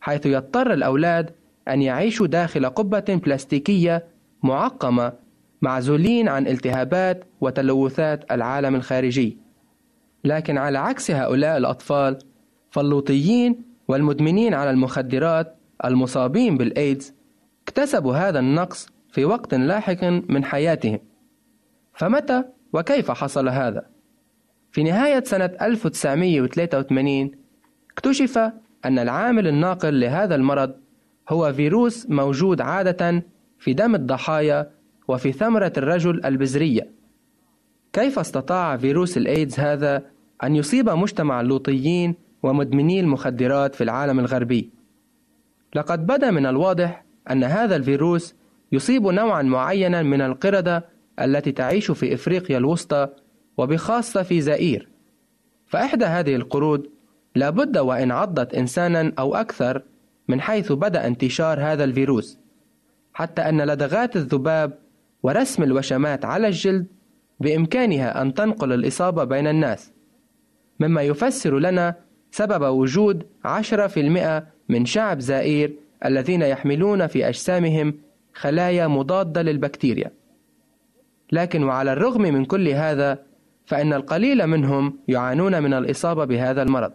حيث 0.00 0.26
يضطر 0.26 0.72
الأولاد 0.72 1.30
أن 1.68 1.82
يعيشوا 1.82 2.26
داخل 2.26 2.66
قبة 2.66 3.20
بلاستيكية 3.24 4.04
معقمة 4.42 5.12
معزولين 5.62 6.28
عن 6.28 6.46
التهابات 6.46 7.24
وتلوثات 7.40 8.32
العالم 8.32 8.74
الخارجي. 8.74 9.38
لكن 10.24 10.58
على 10.58 10.78
عكس 10.78 11.10
هؤلاء 11.10 11.56
الأطفال 11.56 12.18
فاللوطيين 12.70 13.62
والمدمنين 13.88 14.54
على 14.54 14.70
المخدرات 14.70 15.56
المصابين 15.84 16.56
بالإيدز 16.56 17.14
اكتسبوا 17.62 18.14
هذا 18.16 18.38
النقص 18.38 18.88
في 19.08 19.24
وقت 19.24 19.54
لاحق 19.54 20.04
من 20.04 20.44
حياتهم. 20.44 20.98
فمتى 21.94 22.44
وكيف 22.72 23.10
حصل 23.10 23.48
هذا؟ 23.48 23.86
في 24.72 24.82
نهاية 24.82 25.24
سنة 25.24 25.50
1983 25.62 27.30
اكتشف 27.90 28.38
أن 28.84 28.98
العامل 28.98 29.46
الناقل 29.46 30.00
لهذا 30.00 30.34
المرض 30.34 30.74
هو 31.28 31.52
فيروس 31.52 32.06
موجود 32.10 32.60
عادة 32.60 33.22
في 33.58 33.74
دم 33.74 33.94
الضحايا 33.94 34.70
وفي 35.08 35.32
ثمرة 35.32 35.72
الرجل 35.76 36.24
البذرية. 36.24 36.90
كيف 37.92 38.18
استطاع 38.18 38.76
فيروس 38.76 39.16
الإيدز 39.16 39.60
هذا 39.60 40.02
أن 40.44 40.56
يصيب 40.56 40.90
مجتمع 40.90 41.40
اللوطيين 41.40 42.14
ومدمني 42.42 43.00
المخدرات 43.00 43.74
في 43.74 43.84
العالم 43.84 44.20
الغربي؟ 44.20 44.70
لقد 45.74 46.06
بدا 46.06 46.30
من 46.30 46.46
الواضح 46.46 47.04
أن 47.30 47.44
هذا 47.44 47.76
الفيروس 47.76 48.34
يصيب 48.72 49.06
نوعا 49.06 49.42
معينا 49.42 50.02
من 50.02 50.20
القردة 50.20 50.91
التي 51.20 51.52
تعيش 51.52 51.90
في 51.90 52.14
إفريقيا 52.14 52.58
الوسطى 52.58 53.08
وبخاصة 53.56 54.22
في 54.22 54.40
زائير. 54.40 54.88
فإحدى 55.66 56.04
هذه 56.04 56.34
القرود 56.36 56.90
لابد 57.34 57.78
وإن 57.78 58.10
عضت 58.10 58.54
إنسانا 58.54 59.12
أو 59.18 59.34
أكثر 59.34 59.82
من 60.28 60.40
حيث 60.40 60.72
بدأ 60.72 61.06
انتشار 61.06 61.60
هذا 61.60 61.84
الفيروس 61.84 62.38
حتى 63.14 63.42
أن 63.42 63.60
لدغات 63.62 64.16
الذباب 64.16 64.78
ورسم 65.22 65.62
الوشمات 65.62 66.24
على 66.24 66.46
الجلد 66.46 66.86
بإمكانها 67.40 68.22
أن 68.22 68.34
تنقل 68.34 68.72
الإصابة 68.72 69.24
بين 69.24 69.46
الناس 69.46 69.92
مما 70.80 71.02
يفسر 71.02 71.58
لنا 71.58 71.94
سبب 72.30 72.62
وجود 72.62 73.26
10% 73.44 74.42
من 74.68 74.86
شعب 74.86 75.20
زائير 75.20 75.74
الذين 76.04 76.42
يحملون 76.42 77.06
في 77.06 77.28
أجسامهم 77.28 77.94
خلايا 78.34 78.86
مضادة 78.86 79.42
للبكتيريا 79.42 80.10
لكن 81.32 81.64
وعلى 81.64 81.92
الرغم 81.92 82.22
من 82.22 82.44
كل 82.44 82.68
هذا 82.68 83.18
فإن 83.66 83.92
القليل 83.92 84.46
منهم 84.46 84.98
يعانون 85.08 85.62
من 85.62 85.74
الإصابة 85.74 86.24
بهذا 86.24 86.62
المرض. 86.62 86.92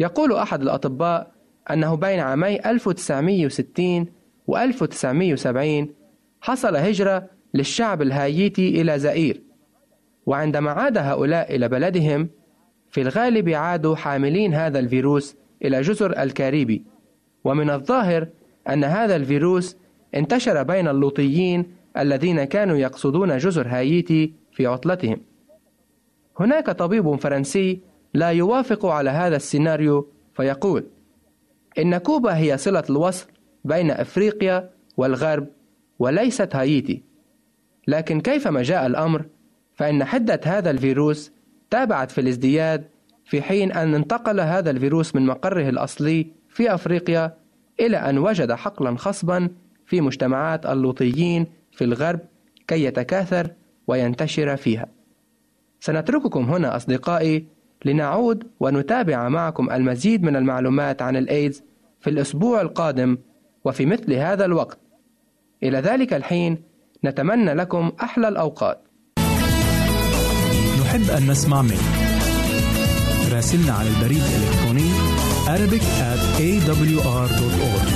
يقول 0.00 0.32
أحد 0.32 0.62
الأطباء 0.62 1.32
أنه 1.70 1.94
بين 1.94 2.20
عامي 2.20 2.70
1960 2.70 4.06
و 4.46 4.56
1970 4.56 5.94
حصل 6.40 6.76
هجرة 6.76 7.28
للشعب 7.54 8.02
الهايتي 8.02 8.80
إلى 8.80 8.98
زائير، 8.98 9.42
وعندما 10.26 10.70
عاد 10.70 10.98
هؤلاء 10.98 11.56
إلى 11.56 11.68
بلدهم 11.68 12.28
في 12.90 13.00
الغالب 13.00 13.48
عادوا 13.48 13.96
حاملين 13.96 14.54
هذا 14.54 14.78
الفيروس 14.78 15.36
إلى 15.64 15.80
جزر 15.80 16.22
الكاريبي، 16.22 16.84
ومن 17.44 17.70
الظاهر 17.70 18.28
أن 18.68 18.84
هذا 18.84 19.16
الفيروس 19.16 19.76
انتشر 20.14 20.62
بين 20.62 20.88
اللوطيين 20.88 21.75
الذين 21.98 22.44
كانوا 22.44 22.76
يقصدون 22.76 23.38
جزر 23.38 23.68
هايتي 23.68 24.32
في 24.52 24.66
عطلتهم. 24.66 25.20
هناك 26.40 26.70
طبيب 26.70 27.14
فرنسي 27.14 27.80
لا 28.14 28.30
يوافق 28.30 28.86
على 28.86 29.10
هذا 29.10 29.36
السيناريو 29.36 30.08
فيقول: 30.34 30.84
إن 31.78 31.98
كوبا 31.98 32.36
هي 32.36 32.58
صلة 32.58 32.84
الوصل 32.90 33.26
بين 33.64 33.90
أفريقيا 33.90 34.70
والغرب 34.96 35.46
وليست 35.98 36.56
هايتي. 36.56 37.02
لكن 37.88 38.20
كيفما 38.20 38.62
جاء 38.62 38.86
الأمر 38.86 39.24
فإن 39.74 40.04
حدة 40.04 40.40
هذا 40.44 40.70
الفيروس 40.70 41.32
تابعت 41.70 42.10
في 42.10 42.20
الازدياد 42.20 42.84
في 43.24 43.42
حين 43.42 43.72
أن 43.72 43.94
انتقل 43.94 44.40
هذا 44.40 44.70
الفيروس 44.70 45.14
من 45.14 45.26
مقره 45.26 45.68
الأصلي 45.68 46.26
في 46.48 46.74
أفريقيا 46.74 47.36
إلى 47.80 47.96
أن 47.96 48.18
وجد 48.18 48.52
حقلا 48.52 48.96
خصبا 48.96 49.48
في 49.86 50.00
مجتمعات 50.00 50.66
اللوطيين 50.66 51.46
في 51.76 51.84
الغرب 51.84 52.20
كي 52.68 52.84
يتكاثر 52.84 53.50
وينتشر 53.86 54.56
فيها. 54.56 54.86
سنترككم 55.80 56.44
هنا 56.44 56.76
أصدقائي 56.76 57.46
لنعود 57.84 58.44
ونتابع 58.60 59.28
معكم 59.28 59.70
المزيد 59.70 60.22
من 60.22 60.36
المعلومات 60.36 61.02
عن 61.02 61.16
الإيدز 61.16 61.62
في 62.00 62.10
الأسبوع 62.10 62.60
القادم 62.60 63.18
وفي 63.64 63.86
مثل 63.86 64.12
هذا 64.12 64.44
الوقت. 64.44 64.78
إلى 65.62 65.78
ذلك 65.78 66.14
الحين 66.14 66.58
نتمنى 67.04 67.54
لكم 67.54 67.92
أحلى 68.02 68.28
الأوقات. 68.28 68.82
نحب 70.80 71.10
أن 71.10 71.30
نسمع 71.30 71.62
منك. 71.62 72.06
راسلنا 73.32 73.72
على 73.72 73.88
البريد 73.88 74.22
الإلكتروني 74.22 74.90
Arabic 75.46 75.84
at 76.10 76.20
awr.org 76.46 77.88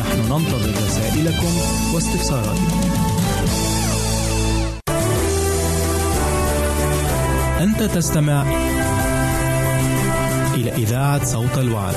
نحن 0.00 0.18
ننتظر 0.32 0.70
رسائلكم 0.86 1.52
واستفساراتكم 1.94 2.99
أنت 7.60 7.82
تستمع 7.82 8.42
إلى 10.54 10.72
إذاعة 10.72 11.24
صوت 11.24 11.58
الوعد. 11.58 11.94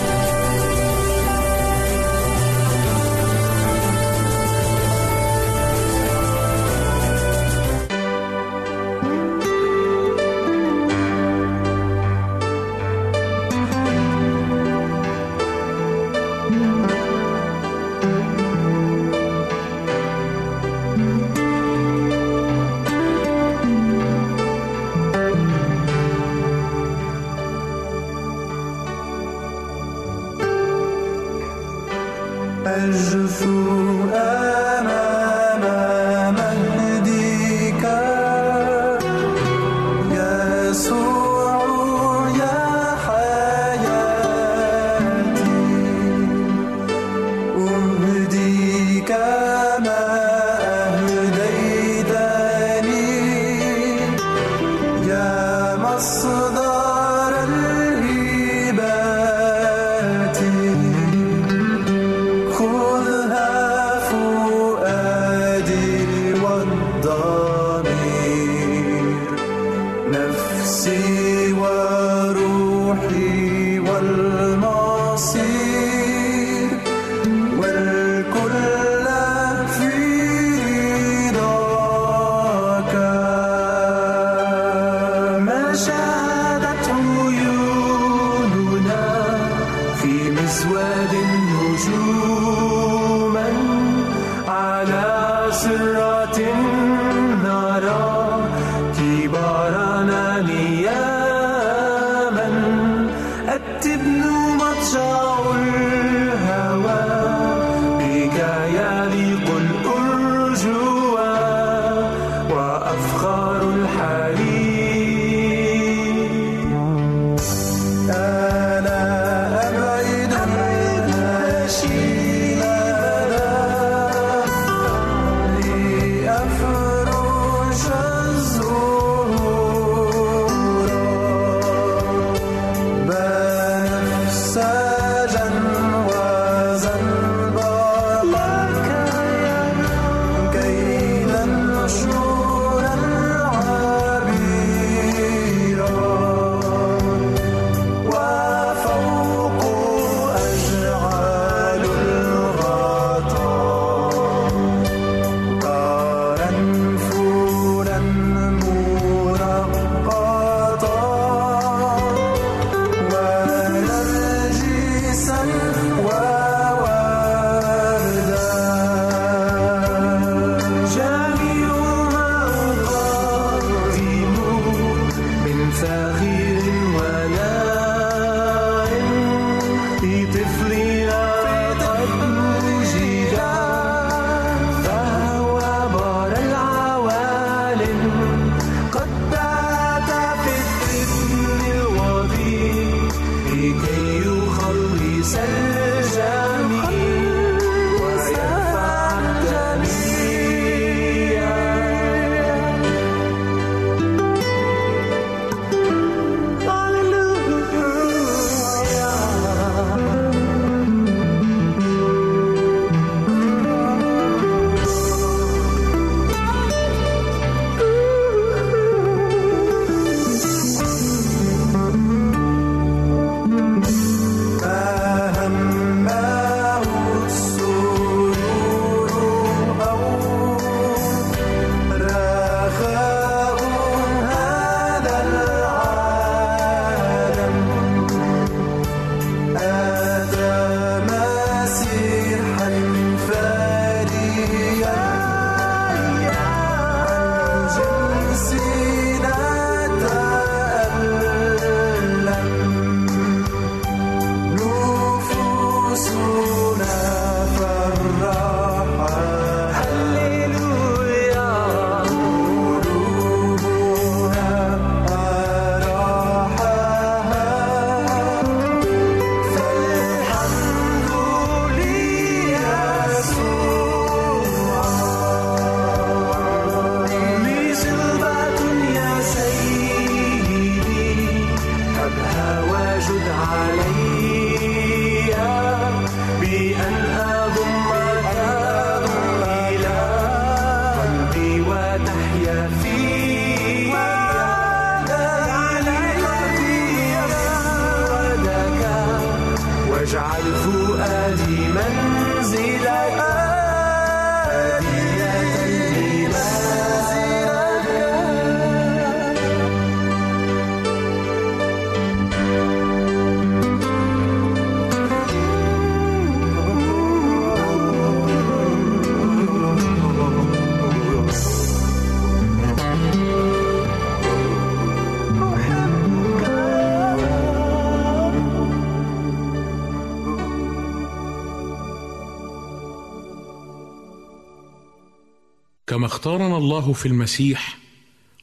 الله 336.73 336.93
في 336.93 337.05
المسيح 337.05 337.77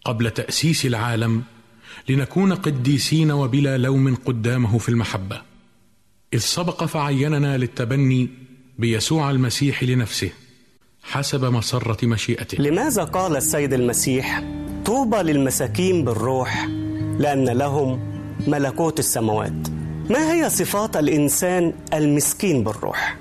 قبل 0.04 0.30
تأسيس 0.30 0.86
العالم 0.86 1.42
لنكون 2.08 2.52
قديسين 2.52 3.30
وبلا 3.30 3.78
لوم 3.78 4.14
قدامه 4.14 4.78
في 4.78 4.88
المحبة. 4.88 5.42
إذ 6.34 6.38
سبق 6.38 6.84
فعيننا 6.84 7.58
للتبني 7.58 8.28
بيسوع 8.78 9.30
المسيح 9.30 9.82
لنفسه 9.82 10.30
حسب 11.02 11.44
مسرة 11.44 12.06
مشيئته. 12.06 12.62
لماذا 12.62 13.04
قال 13.04 13.36
السيد 13.36 13.72
المسيح 13.72 14.44
طوبى 14.84 15.16
للمساكين 15.16 16.04
بالروح 16.04 16.68
لأن 17.18 17.48
لهم 17.48 18.00
ملكوت 18.46 18.98
السماوات 18.98 19.68
ما 20.10 20.32
هي 20.32 20.50
صفات 20.50 20.96
الإنسان 20.96 21.72
المسكين 21.94 22.64
بالروح؟ 22.64 23.16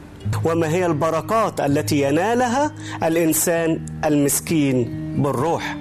وما 0.46 0.68
هي 0.70 0.86
البركات 0.86 1.60
التي 1.62 2.02
ينالها 2.02 2.72
الإنسان 3.04 3.86
المسكين 4.06 4.90
بالروح؟ 5.24 5.78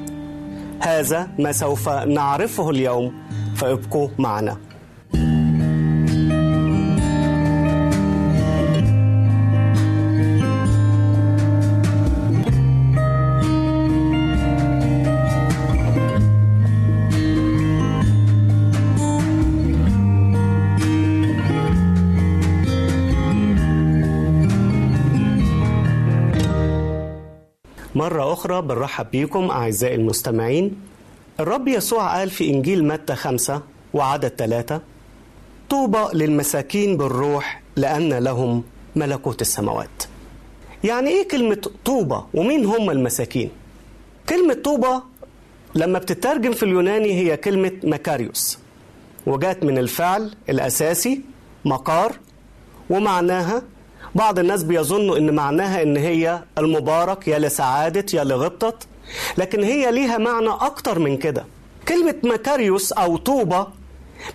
هذا 0.81 1.29
ما 1.38 1.53
سوف 1.53 1.88
نعرفه 1.88 2.70
اليوم 2.70 3.12
فابقوا 3.57 4.09
معنا. 4.18 4.57
مرة 27.99 28.33
أخرى 28.33 28.63
بنرحب 28.63 29.11
بيكم 29.11 29.51
أعزائي 29.51 29.95
المستمعين. 29.95 30.81
الرب 31.41 31.69
يسوع 31.69 32.17
قال 32.19 32.31
في 32.31 32.51
إنجيل 32.51 32.85
متى 32.85 33.15
خمسة 33.15 33.63
وعدد 33.95 34.29
ثلاثة 34.39 34.81
طوبى 35.71 35.99
للمساكين 36.15 36.97
بالروح 36.97 37.63
لأن 37.77 38.13
لهم 38.15 38.63
ملكوت 38.97 39.41
السماوات. 39.41 40.03
يعني 40.85 41.11
إيه 41.11 41.29
كلمة 41.29 41.63
طوبى 41.85 42.21
ومين 42.35 42.65
هم 42.65 42.91
المساكين؟ 42.91 43.51
كلمة 44.29 44.55
طوبى 44.55 45.01
لما 45.75 45.99
بتترجم 45.99 46.53
في 46.53 46.63
اليوناني 46.63 47.13
هي 47.15 47.37
كلمة 47.37 47.73
مكاريوس 47.85 48.59
وجات 49.27 49.65
من 49.65 49.79
الفعل 49.79 50.35
الأساسي 50.49 51.21
مقار 51.65 52.13
ومعناها 52.91 53.63
بعض 54.14 54.38
الناس 54.38 54.62
بيظنوا 54.62 55.18
إن 55.18 55.35
معناها 55.35 55.83
إن 55.83 55.97
هي 55.97 56.42
المبارك 56.59 57.29
يا 57.29 57.38
لسعادة 57.38 58.07
يا 58.18 58.25
لغبطة 58.25 58.75
لكن 59.38 59.62
هي 59.62 59.90
ليها 59.92 60.18
معنى 60.18 60.49
أكتر 60.49 60.99
من 60.99 61.16
كده. 61.16 61.44
كلمة 61.88 62.14
مكاريوس 62.25 62.92
أو 62.92 63.16
طوبة 63.16 63.66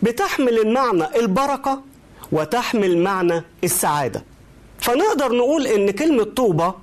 بتحمل 0.02 0.60
المعنى 0.60 1.04
البركة 1.20 1.82
وتحمل 2.32 2.98
معنى 2.98 3.44
السعادة. 3.64 4.24
فنقدر 4.80 5.36
نقول 5.36 5.68
إن 5.68 5.92
كلمة 5.92 6.24
طوبة 6.24 6.74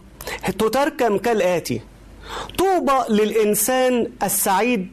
تتركم 0.59 1.18
كالآتي. 1.18 1.81
طوبى 2.59 2.92
للإنسان 3.09 4.11
السعيد 4.22 4.88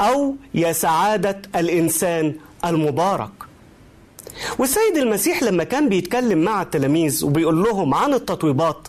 أو 0.00 0.34
يا 0.54 0.72
سعادة 0.72 1.42
الإنسان 1.56 2.34
المبارك. 2.64 3.30
والسيد 4.58 4.96
المسيح 4.96 5.42
لما 5.42 5.64
كان 5.64 5.88
بيتكلم 5.88 6.38
مع 6.38 6.62
التلاميذ 6.62 7.24
وبيقول 7.24 7.62
لهم 7.62 7.94
عن 7.94 8.14
التطويبات 8.14 8.88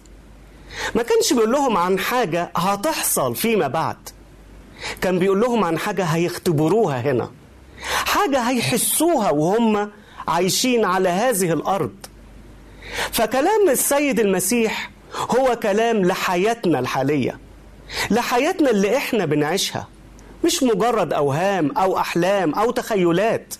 ما 0.95 1.03
كانش 1.03 1.33
بيقول 1.33 1.51
لهم 1.51 1.77
عن 1.77 1.99
حاجة 1.99 2.51
هتحصل 2.55 3.35
فيما 3.35 3.67
بعد. 3.67 3.97
كان 5.01 5.19
بيقول 5.19 5.39
لهم 5.41 5.63
عن 5.63 5.79
حاجة 5.79 6.03
هيختبروها 6.03 7.01
هنا. 7.01 7.31
حاجة 8.05 8.39
هيحسوها 8.39 9.31
وهم 9.31 9.89
عايشين 10.27 10.85
على 10.85 11.09
هذه 11.09 11.53
الأرض. 11.53 11.91
فكلام 13.11 13.69
السيد 13.69 14.19
المسيح 14.19 14.91
هو 15.39 15.55
كلام 15.63 16.05
لحياتنا 16.05 16.79
الحالية 16.79 17.37
لحياتنا 18.11 18.69
اللي 18.69 18.97
إحنا 18.97 19.25
بنعيشها 19.25 19.87
مش 20.45 20.63
مجرد 20.63 21.13
أوهام 21.13 21.71
أو 21.77 21.97
أحلام 21.97 22.53
أو 22.53 22.71
تخيلات. 22.71 23.53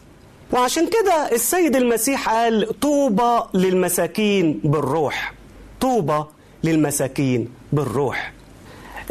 وعشان 0.52 0.88
كده 0.88 1.32
السيد 1.32 1.76
المسيح 1.76 2.30
قال 2.30 2.80
طوبى 2.80 3.40
للمساكين 3.54 4.62
بالروح. 4.64 5.34
طوبى 5.82 6.24
للمساكين 6.64 7.50
بالروح. 7.74 8.34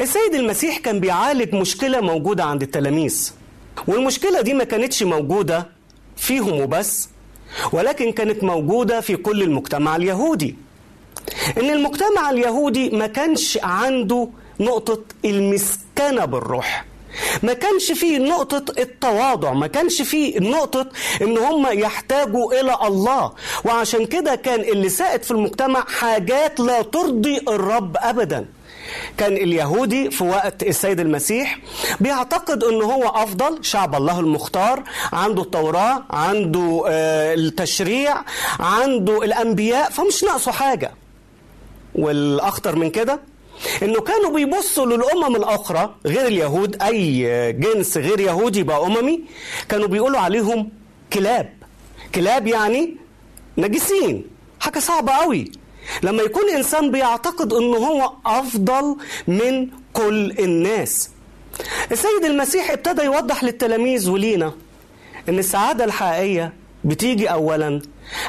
السيد 0.01 0.35
المسيح 0.35 0.79
كان 0.79 1.01
بيعالج 1.01 1.55
مشكلة 1.55 2.01
موجودة 2.01 2.45
عند 2.45 2.63
التلاميذ. 2.63 3.33
والمشكلة 3.89 4.41
دي 4.41 4.55
ما 4.55 4.65
كانتش 4.65 5.03
موجودة 5.03 5.67
فيهم 6.17 6.61
وبس 6.61 7.09
ولكن 7.73 8.13
كانت 8.13 8.45
موجودة 8.45 9.01
في 9.01 9.17
كل 9.17 9.43
المجتمع 9.43 9.97
اليهودي. 9.97 10.55
إن 11.59 11.71
المجتمع 11.71 12.31
اليهودي 12.31 12.91
ما 12.91 13.07
كانش 13.07 13.59
عنده 13.63 14.29
نقطة 14.61 15.01
المسكنة 15.25 16.25
بالروح. 16.25 16.85
ما 17.43 17.53
كانش 17.53 17.93
فيه 17.93 18.19
نقطة 18.19 18.65
التواضع 18.79 19.53
ما 19.53 19.67
كانش 19.67 20.03
فيه 20.03 20.39
نقطة 20.39 20.87
إن 21.23 21.39
هم 21.39 21.67
يحتاجوا 21.73 22.61
إلى 22.61 22.77
الله. 22.87 23.33
وعشان 23.65 24.07
كده 24.07 24.35
كان 24.35 24.61
اللي 24.61 24.89
سائد 24.89 25.23
في 25.23 25.31
المجتمع 25.31 25.85
حاجات 25.85 26.61
لا 26.61 26.83
ترضي 26.83 27.39
الرب 27.49 27.97
ابدا. 28.01 28.47
كان 29.19 29.33
اليهودي 29.33 30.11
في 30.11 30.25
وقت 30.25 30.63
السيد 30.63 31.01
المسيح 31.01 31.59
بيعتقد 32.01 32.65
إن 32.65 32.83
هو 32.83 33.09
أفضل 33.09 33.65
شعب 33.65 33.95
الله 33.95 34.21
المختار 34.21 34.83
عنده 35.13 35.43
التوراة 35.43 36.03
عنده 36.11 36.85
آه 36.89 37.35
التشريع 37.35 38.17
عنده 38.61 39.23
الأنبياء 39.25 39.91
فمش 39.91 40.25
ناقصه 40.25 40.53
حاجة. 40.53 40.91
والأخطر 41.95 42.77
من 42.77 42.91
كده 42.91 43.21
إنه 43.83 44.01
كانوا 44.01 44.31
بيبصوا 44.35 44.87
للأمم 44.87 45.37
الأخرى 45.37 45.95
غير 46.07 46.27
اليهود 46.27 46.83
أي 46.83 47.23
جنس 47.53 47.97
غير 47.97 48.21
يهودي 48.21 48.63
بقى 48.63 48.87
أممي 48.87 49.21
كانوا 49.69 49.87
بيقولوا 49.89 50.21
عليهم 50.21 50.69
كلاب. 51.13 51.53
كلاب 52.15 52.47
يعني 52.47 52.97
نجسين. 53.59 54.25
حاجة 54.61 54.79
صعبة 54.79 55.13
قوي 55.13 55.53
لما 56.03 56.23
يكون 56.23 56.51
إنسان 56.51 56.91
بيعتقد 56.91 57.53
انه 57.53 57.77
هو 57.77 58.13
أفضل 58.27 58.97
من 59.29 59.69
كل 59.93 60.31
الناس. 60.39 61.11
السيد 61.93 62.25
المسيح 62.25 62.71
ابتدى 62.71 63.03
يوضح 63.03 63.45
للتلاميذ 63.45 64.11
ولينا 64.11 64.53
إن 65.29 65.39
السعادة 65.39 65.85
الحقيقية 65.85 66.53
بتيجي 66.85 67.27
اولا 67.31 67.83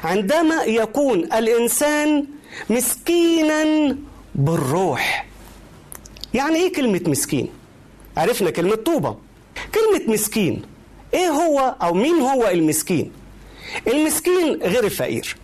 عندما 0.03 0.63
يكون 0.63 1.19
الإنسان 1.19 2.25
مسكينا 2.69 3.95
بالروح. 4.35 5.25
يعني 6.33 6.55
إيه 6.55 6.73
كلمة 6.73 7.01
مسكين؟ 7.07 7.49
عرفنا 8.17 8.49
كلمة 8.49 8.75
طوبة. 8.75 9.17
كلمة 9.75 10.13
مسكين 10.13 10.61
إيه 11.13 11.27
هو 11.27 11.75
أو 11.81 11.93
مين 11.93 12.15
هو 12.15 12.47
المسكين؟ 12.47 13.11
المسكين 13.87 14.59
غير 14.63 14.83
الفقير. 14.83 15.35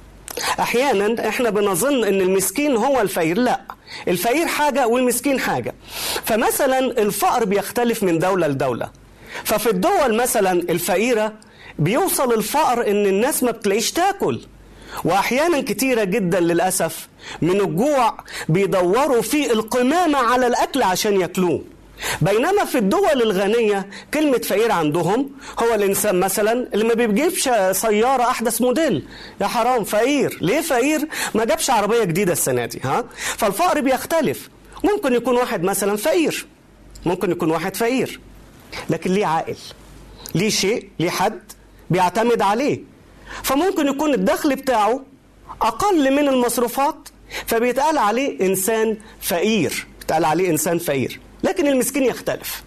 أحيانا 0.59 1.29
إحنا 1.29 1.49
بنظن 1.49 2.03
إن 2.03 2.21
المسكين 2.21 2.75
هو 2.77 3.01
الفقير. 3.01 3.37
لا 3.37 3.61
الفقير 4.07 4.47
حاجة 4.47 4.87
والمسكين 4.87 5.39
حاجة. 5.39 5.75
فمثلا 6.25 6.79
الفقر 6.79 7.45
بيختلف 7.45 8.03
من 8.03 8.19
دولة 8.19 8.47
لدولة. 8.47 8.89
ففي 9.43 9.69
الدول 9.69 10.15
مثلا 10.17 10.51
الفقيرة 10.51 11.33
بيوصل 11.79 12.33
الفقر 12.33 12.87
إن 12.91 13.05
الناس 13.05 13.43
ما 13.43 13.51
بتلاقيش 13.51 13.91
تاكل. 13.91 14.41
وأحيانا 15.05 15.61
كتيرة 15.61 16.03
جدا 16.03 16.39
للأسف 16.39 17.07
من 17.41 17.61
الجوع 17.61 18.17
بيدوروا 18.49 19.21
في 19.21 19.51
القمامة 19.53 20.17
على 20.17 20.47
الأكل 20.47 20.83
عشان 20.83 21.21
ياكلوه. 21.21 21.63
بينما 22.21 22.65
في 22.65 22.77
الدول 22.77 23.21
الغنية 23.21 23.89
كلمة 24.13 24.37
فقير 24.37 24.71
عندهم 24.71 25.29
هو 25.63 25.73
الإنسان 25.75 26.19
مثلا 26.19 26.67
اللي 26.73 26.85
ما 26.85 26.93
بيجيبش 26.93 27.49
سيارة 27.71 28.23
أحدث 28.23 28.61
موديل. 28.61 29.05
يا 29.41 29.47
حرام 29.47 29.83
فقير. 29.83 30.37
ليه 30.41 30.61
فقير؟ 30.61 31.07
ما 31.35 31.45
جابش 31.45 31.69
عربية 31.69 32.03
جديدة 32.03 32.31
السنة 32.33 32.65
دي 32.65 32.81
ها؟ 32.83 33.03
فالفقر 33.37 33.81
بيختلف. 33.81 34.49
ممكن 34.83 35.13
يكون 35.13 35.35
واحد 35.35 35.63
مثلا 35.63 35.97
فقير. 35.97 36.47
ممكن 37.05 37.31
يكون 37.31 37.51
واحد 37.51 37.75
فقير. 37.75 38.19
لكن 38.89 39.11
ليه 39.11 39.25
عائل 39.25 39.57
ليه 40.35 40.49
شيء؟ 40.49 40.89
ليه 40.99 41.09
حد 41.09 41.39
بيعتمد 41.89 42.41
عليه؟ 42.41 42.79
فممكن 43.43 43.87
يكون 43.87 44.13
الدخل 44.13 44.55
بتاعه 44.55 45.01
أقل 45.61 46.11
من 46.13 46.27
المصروفات 46.27 47.09
فبيتقال 47.45 47.97
عليه 47.97 48.41
إنسان 48.41 48.97
فقير 49.21 49.87
بيتقال 49.99 50.25
عليه 50.25 50.49
إنسان 50.49 50.77
فقير 50.79 51.19
لكن 51.43 51.67
المسكين 51.67 52.03
يختلف. 52.03 52.63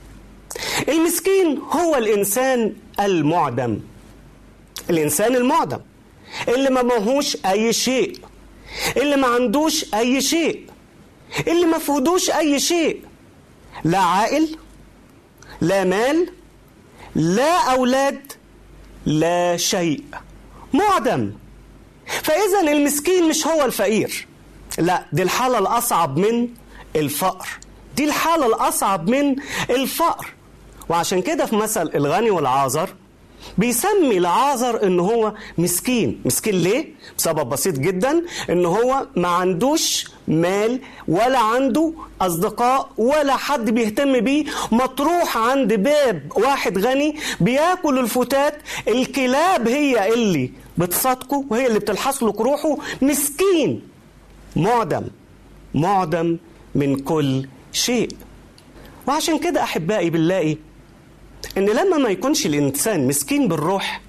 المسكين 0.89 1.59
هو 1.59 1.97
الإنسان 1.97 2.73
المعدم. 3.01 3.81
الإنسان 4.91 5.37
المعدم 5.37 5.79
اللي 6.49 6.71
ما 6.71 6.83
ماهوش 6.83 7.37
أي 7.47 7.73
شيء 7.73 8.17
اللي 8.97 9.17
ما 9.17 9.27
عندوش 9.27 9.95
أي 9.95 10.21
شيء 10.21 10.67
اللي 11.49 11.67
ما 11.67 11.79
فهدوش 11.79 12.31
أي 12.31 12.61
شيء 12.61 13.01
لا 13.85 13.99
عائل 13.99 14.57
لا 15.61 15.85
مال 15.85 16.33
لا 17.15 17.73
أولاد 17.73 18.33
لا 19.07 19.57
شيء. 19.57 20.03
معدم. 20.73 21.33
فإذا 22.23 22.73
المسكين 22.73 23.29
مش 23.29 23.47
هو 23.47 23.65
الفقير. 23.65 24.27
لا 24.79 25.05
دي 25.13 25.23
الحالة 25.23 25.59
الأصعب 25.59 26.17
من 26.19 26.49
الفقر. 26.97 27.49
دي 27.97 28.05
الحالة 28.05 28.47
الأصعب 28.47 29.11
من 29.11 29.37
الفقر. 29.71 30.27
وعشان 30.89 31.23
كده 31.23 31.47
في 31.47 31.57
مثل 31.57 31.91
الغني 31.95 32.31
والعازر 32.31 32.89
بيسمي 33.59 34.19
العازر 34.19 34.83
إن 34.87 35.01
هو 35.01 35.35
مسكين. 35.59 36.21
مسكين 36.25 36.55
ليه؟ 36.55 36.87
بسبب 37.19 37.49
بسيط 37.49 37.79
جدا 37.79 38.23
إن 38.51 38.67
هو 38.67 39.07
ما 39.17 39.29
عندوش 39.29 40.09
مال 40.29 40.81
ولا 41.09 41.39
عنده 41.39 41.93
أصدقاء 42.21 42.89
ولا 42.99 43.37
حد 43.37 43.71
بيهتم 43.71 44.21
بيه. 44.21 44.45
مطروح 44.73 45.37
عند 45.37 45.73
باب 45.73 46.33
واحد 46.37 46.79
غني 46.79 47.17
بياكل 47.41 47.99
الفتات. 47.99 48.55
الكلاب 48.89 49.69
هي 49.69 50.15
اللي 50.15 50.51
بتصادقه 50.79 51.45
وهي 51.51 51.67
اللي 51.67 51.79
بتلحس 51.79 52.23
له 52.23 52.35
روحه 52.39 52.77
مسكين. 53.03 53.83
معدم. 54.57 55.03
معدم 55.75 56.37
من 56.75 56.97
كل 56.97 57.47
شيء. 57.73 58.09
وعشان 59.09 59.39
كده 59.39 59.63
أحبائي 59.63 60.11
بنلاقي 60.11 60.57
إن 61.59 61.65
لما 61.67 61.97
ما 61.99 62.09
يكونش 62.09 62.47
الإنسان 62.47 63.07
مسكين 63.09 63.49
بالروح 63.49 64.01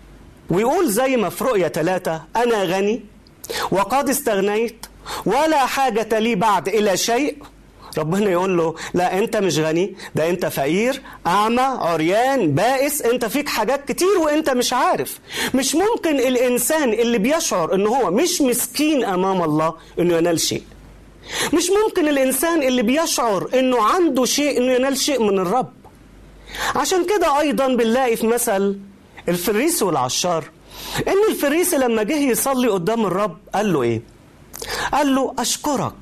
ويقول 0.49 0.89
زي 0.89 1.17
ما 1.17 1.29
في 1.29 1.43
رؤية 1.43 1.67
ثلاثة 1.67 2.21
أنا 2.35 2.63
غني 2.63 3.01
وقد 3.71 4.09
استغنيت 4.09 4.85
ولا 5.25 5.65
حاجة 5.65 6.19
لي 6.19 6.35
بعد 6.35 6.67
إلى 6.67 6.97
شيء 6.97 7.35
ربنا 7.97 8.29
يقول 8.31 8.57
له 8.57 8.75
لا 8.93 9.17
أنت 9.19 9.37
مش 9.37 9.59
غني 9.59 9.95
ده 10.15 10.29
أنت 10.29 10.45
فقير 10.45 11.01
أعمى 11.27 11.61
عريان 11.61 12.51
بائس 12.55 13.01
أنت 13.01 13.25
فيك 13.25 13.49
حاجات 13.49 13.87
كتير 13.91 14.17
وأنت 14.21 14.49
مش 14.49 14.73
عارف. 14.73 15.19
مش 15.53 15.75
ممكن 15.75 16.15
الإنسان 16.19 16.93
اللي 16.93 17.17
بيشعر 17.17 17.73
أنه 17.75 17.89
هو 17.89 18.11
مش 18.11 18.41
مسكين 18.41 19.03
أمام 19.03 19.41
الله 19.41 19.73
أنه 19.99 20.17
ينال 20.17 20.39
شيء. 20.39 20.63
مش 21.53 21.69
ممكن 21.85 22.07
الإنسان 22.07 22.63
اللي 22.63 22.81
بيشعر 22.81 23.49
أنه 23.53 23.83
عنده 23.83 24.25
شيء 24.25 24.57
أنه 24.57 24.71
ينال 24.73 24.97
شيء 24.97 25.23
من 25.23 25.39
الرب. 25.39 25.73
عشان 26.75 27.05
كده 27.05 27.39
أيضا 27.39 27.67
بنلاقي 27.67 28.15
في 28.15 28.27
مثل 28.27 28.79
الفريس 29.29 29.83
والعشار 29.83 30.45
إن 31.07 31.17
الفريس 31.31 31.73
لما 31.73 32.03
جه 32.03 32.17
يصلي 32.17 32.67
قدام 32.67 33.05
الرب 33.05 33.37
قال 33.55 33.73
له 33.73 33.81
إيه؟ 33.81 34.01
قال 34.93 35.15
له 35.15 35.33
أشكرك 35.39 35.93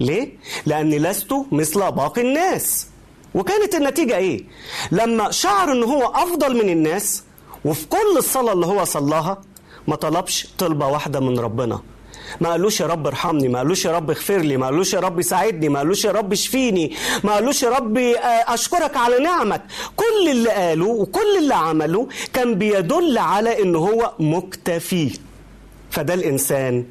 ليه؟ 0.00 0.28
لأني 0.66 0.98
لست 0.98 1.34
مثل 1.52 1.92
باقي 1.92 2.22
الناس 2.22 2.86
وكانت 3.34 3.74
النتيجة 3.74 4.16
إيه؟ 4.16 4.44
لما 4.92 5.30
شعر 5.30 5.72
إن 5.72 5.82
هو 5.82 6.06
أفضل 6.06 6.54
من 6.64 6.68
الناس 6.70 7.22
وفي 7.64 7.86
كل 7.86 8.16
الصلاة 8.18 8.52
اللي 8.52 8.66
هو 8.66 8.84
صلاها 8.84 9.42
ما 9.88 9.96
طلبش 9.96 10.46
طلبة 10.58 10.86
واحدة 10.86 11.20
من 11.20 11.38
ربنا 11.38 11.80
ما 12.40 12.50
قالوش 12.50 12.80
يا 12.80 12.86
رب 12.86 13.06
ارحمني 13.06 13.48
ما 13.48 13.58
قالوش 13.58 13.84
يا 13.84 13.90
رب 13.92 14.10
اغفر 14.10 14.38
لي 14.38 14.56
ما 14.56 14.66
قالوش 14.66 14.94
يا 14.94 15.00
رب 15.00 15.22
ساعدني 15.22 15.68
ما 15.68 15.78
قالوش 15.78 16.04
يا 16.04 16.12
رب 16.12 16.32
اشفيني 16.32 16.92
ما 17.24 17.32
قالوش 17.34 17.62
يا 17.62 17.70
رب 17.70 17.98
اشكرك 18.48 18.96
على 18.96 19.18
نعمك. 19.18 19.62
كل 19.96 20.30
اللي 20.30 20.50
قاله 20.50 20.86
وكل 20.86 21.36
اللي 21.38 21.54
عمله 21.54 22.08
كان 22.32 22.54
بيدل 22.54 23.18
على 23.18 23.62
ان 23.62 23.76
هو 23.76 24.12
مكتفي. 24.18 25.18
فده 25.90 26.14
الإنسان 26.14 26.84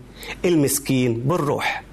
المسكين 0.46 1.14
بالروح. 1.14 1.84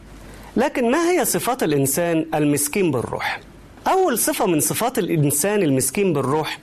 لكن 0.56 0.90
ما 0.90 1.10
هي 1.10 1.24
صفات 1.24 1.62
الإنسان 1.62 2.26
المسكين 2.34 2.90
بالروح؟ 2.90 3.40
أول 3.88 4.18
صفة 4.18 4.46
من 4.46 4.60
صفات 4.60 4.98
الإنسان 4.98 5.62
المسكين 5.62 6.12
بالروح 6.12 6.58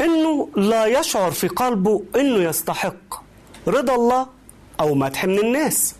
إنه 0.00 0.48
لا 0.56 0.86
يشعر 0.86 1.30
في 1.30 1.48
قلبه 1.48 2.02
إنه 2.16 2.48
يستحق 2.48 3.14
رضا 3.68 3.94
الله 3.94 4.26
أو 4.80 4.94
مدح 4.94 5.24
من 5.24 5.38
الناس. 5.38 5.94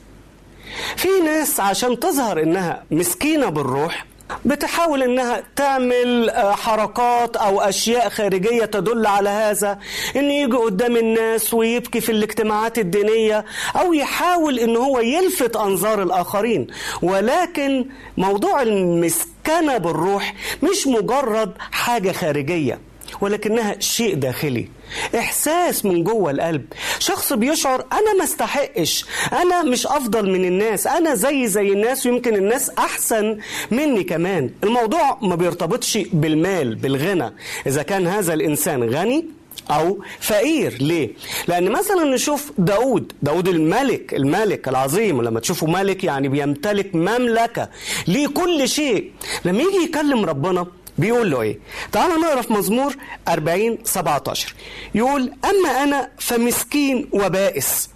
في 0.96 1.08
ناس 1.24 1.60
عشان 1.60 2.00
تظهر 2.00 2.42
إنها 2.42 2.82
مسكينة 2.90 3.48
بالروح 3.48 4.04
بتحاول 4.44 5.02
إنها 5.02 5.42
تعمل 5.56 6.30
حركات 6.36 7.36
أو 7.36 7.60
أشياء 7.60 8.08
خارجية 8.08 8.64
تدل 8.64 9.06
على 9.06 9.28
هذا 9.28 9.78
إن 10.16 10.24
يجي 10.30 10.56
قدام 10.56 10.96
الناس 10.96 11.54
ويبكي 11.54 12.00
في 12.00 12.12
الاجتماعات 12.12 12.78
الدينية 12.78 13.44
أو 13.76 13.92
يحاول 13.92 14.58
إن 14.58 14.76
هو 14.76 15.00
يلفت 15.00 15.56
أنظار 15.56 16.02
الآخرين. 16.02 16.66
ولكن 17.02 17.86
موضوع 18.16 18.62
المسكنة 18.62 19.78
بالروح 19.78 20.34
مش 20.62 20.86
مجرد 20.86 21.52
حاجة 21.72 22.12
خارجية. 22.12 22.78
ولكنها 23.20 23.80
شيء 23.80 24.14
داخلي. 24.14 24.68
إحساس 25.18 25.84
من 25.84 26.04
جوه 26.04 26.30
القلب. 26.30 26.64
شخص 26.98 27.32
بيشعر 27.32 27.84
أنا 27.92 28.14
ما 28.18 28.24
استحقش. 28.24 29.04
أنا 29.32 29.62
مش 29.62 29.86
أفضل 29.86 30.30
من 30.30 30.44
الناس. 30.44 30.86
أنا 30.86 31.14
زي 31.14 31.46
زي 31.46 31.72
الناس 31.72 32.06
ويمكن 32.06 32.34
الناس 32.34 32.70
أحسن 32.70 33.38
مني 33.70 34.04
كمان. 34.04 34.50
الموضوع 34.64 35.18
ما 35.22 35.34
بيرتبطش 35.34 35.98
بالمال 36.12 36.74
بالغنى. 36.74 37.32
إذا 37.66 37.82
كان 37.82 38.06
هذا 38.06 38.34
الإنسان 38.34 38.82
غني 38.82 39.24
أو 39.70 40.02
فقير 40.20 40.76
ليه؟ 40.80 41.10
لأن 41.48 41.72
مثلا 41.72 42.04
نشوف 42.04 42.52
داود 42.58 43.12
داود 43.22 43.48
الملك 43.48 44.14
الملك 44.14 44.68
العظيم. 44.68 45.18
ولما 45.18 45.40
تشوفوا 45.40 45.68
ملك 45.68 46.04
يعني 46.04 46.28
بيمتلك 46.28 46.94
مملكة 46.94 47.68
ليه 48.08 48.26
كل 48.26 48.68
شيء. 48.68 49.10
لما 49.44 49.62
يجي 49.62 49.84
يكلم 49.84 50.24
ربنا 50.24 50.66
بيقول 50.98 51.30
له 51.30 51.42
إيه؟ 51.42 51.58
تعالوا 51.92 52.18
نقرا 52.18 52.42
في 52.42 52.52
مزمور 52.52 52.96
40 53.28 53.78
17 53.84 54.54
يقول 54.94 55.32
أما 55.44 55.82
أنا 55.82 56.10
فمسكين 56.18 57.08
وبائس 57.12 57.90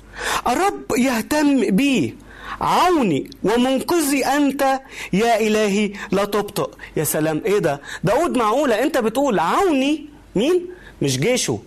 الرب 0.47 0.83
يهتم 0.99 1.71
بي. 1.71 2.17
عوني 2.61 3.31
ومنقذي 3.43 4.27
أنت. 4.27 4.81
يا 5.13 5.41
إلهي 5.41 5.93
لا 6.13 6.25
تبطئ. 6.25 6.71
يا 6.97 7.05
سلام 7.05 7.43
إيه 7.47 7.59
ده؟ 7.59 7.81
داود 8.05 8.39
معقولة؟ 8.39 8.83
أنت 8.83 8.99
بتقول 8.99 9.39
عوني 9.39 10.07
مين؟ 10.37 10.67
مش 11.03 11.19
جيشه 11.19 11.59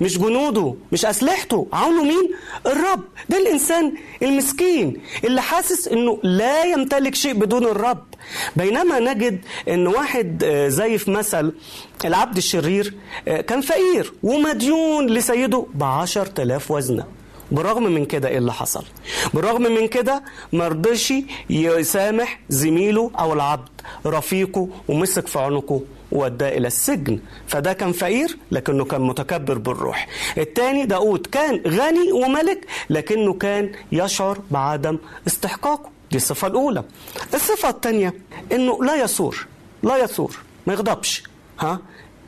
مش 0.00 0.18
جنوده 0.18 0.74
مش 0.92 1.04
أسلحته. 1.06 1.66
عونه 1.72 2.02
مين؟ 2.04 2.30
الرب. 2.66 3.04
ده 3.28 3.36
الإنسان 3.38 3.92
المسكين 4.22 5.00
اللي 5.24 5.42
حاسس 5.42 5.88
إنه 5.88 6.18
لا 6.22 6.64
يمتلك 6.64 7.14
شيء 7.14 7.32
بدون 7.34 7.64
الرب. 7.64 8.04
بينما 8.56 8.98
نجد 9.00 9.44
إن 9.68 9.86
واحد 9.86 10.44
زي 10.68 10.98
في 10.98 11.10
مثل 11.10 11.52
العبد 12.04 12.36
الشرير 12.36 12.94
كان 13.26 13.60
فقير 13.60 14.12
ومديون 14.22 15.06
لسيده 15.06 15.66
بعشر 15.74 16.26
تلاف 16.26 16.70
وزنة. 16.70 17.04
بالرغم 17.50 17.82
من 17.82 18.04
كده 18.04 18.28
إيه 18.28 18.38
اللي 18.38 18.52
حصل؟ 18.52 18.84
بالرغم 19.34 19.62
من 19.62 19.88
كده 19.88 20.22
مرضيش 20.52 21.12
يسامح 21.50 22.40
زميله 22.48 23.10
أو 23.18 23.32
العبد 23.32 23.68
رفيقه 24.06 24.68
ومسك 24.88 25.26
في 25.26 25.38
عنقه 25.38 25.80
ووداه 26.12 26.56
إلى 26.56 26.66
السجن. 26.66 27.18
فده 27.46 27.72
كان 27.72 27.92
فقير 27.92 28.38
لكنه 28.50 28.84
كان 28.84 29.00
متكبر 29.00 29.58
بالروح. 29.58 30.08
الثاني 30.38 30.86
داود 30.86 31.26
كان 31.26 31.62
غني 31.66 32.12
وملك 32.12 32.66
لكنه 32.90 33.32
كان 33.32 33.72
يشعر 33.92 34.38
بعدم 34.50 34.98
استحقاقه. 35.26 35.95
دي 36.10 36.16
الصفة 36.16 36.46
الأولى. 36.48 36.84
الصفة 37.34 37.68
الثانية 37.68 38.14
إنه 38.52 38.84
لا 38.84 38.94
يثور 39.04 39.46
لا 39.82 39.96
يثور 39.96 40.36
ما 40.66 40.72
يغضبش 40.72 41.22
ها؟ 41.60 41.78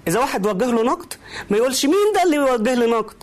إذا 0.09 0.21
واحد 0.21 0.47
وجه 0.47 0.65
له 0.67 0.83
نقد 0.83 1.15
ما 1.51 1.57
يقولش 1.57 1.87
مين 1.87 2.13
ده 2.15 2.23
اللي 2.23 2.39
بيوجه 2.39 2.75
لي 2.75 2.87
نقد؟ 2.87 3.15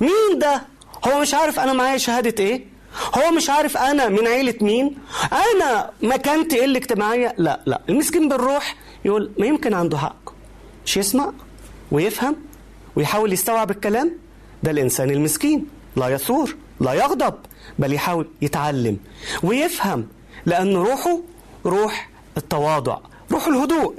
مين 0.00 0.38
ده؟ 0.38 0.62
هو 1.06 1.20
مش 1.20 1.34
عارف 1.34 1.60
أنا 1.60 1.72
معايا 1.72 1.98
شهادة 1.98 2.44
إيه؟ 2.44 2.64
هو 3.18 3.30
مش 3.30 3.50
عارف 3.50 3.76
أنا 3.76 4.08
من 4.08 4.26
عيلة 4.26 4.54
مين؟ 4.60 4.98
أنا 5.32 5.90
مكانتي 6.02 6.56
إيه 6.56 6.64
الاجتماعيه 6.64 7.34
لا 7.38 7.60
لا. 7.66 7.80
المسكين 7.88 8.28
بالروح 8.28 8.76
يقول 9.04 9.30
ما 9.38 9.46
يمكن 9.46 9.74
عنده 9.74 9.98
حق. 9.98 10.30
مش 10.86 10.96
يسمع 10.96 11.32
ويفهم 11.92 12.36
ويحاول 12.96 13.32
يستوعب 13.32 13.70
الكلام؟ 13.70 14.12
ده 14.62 14.70
الإنسان 14.70 15.10
المسكين 15.10 15.66
لا 15.96 16.08
يثور 16.08 16.56
لا 16.80 16.92
يغضب 16.92 17.34
بل 17.78 17.92
يحاول 17.92 18.28
يتعلم 18.42 18.96
ويفهم 19.42 20.06
لأن 20.46 20.76
روحه 20.76 21.18
روح 21.66 22.08
التواضع 22.36 22.98
روح 23.32 23.46
الهدوء. 23.46 23.94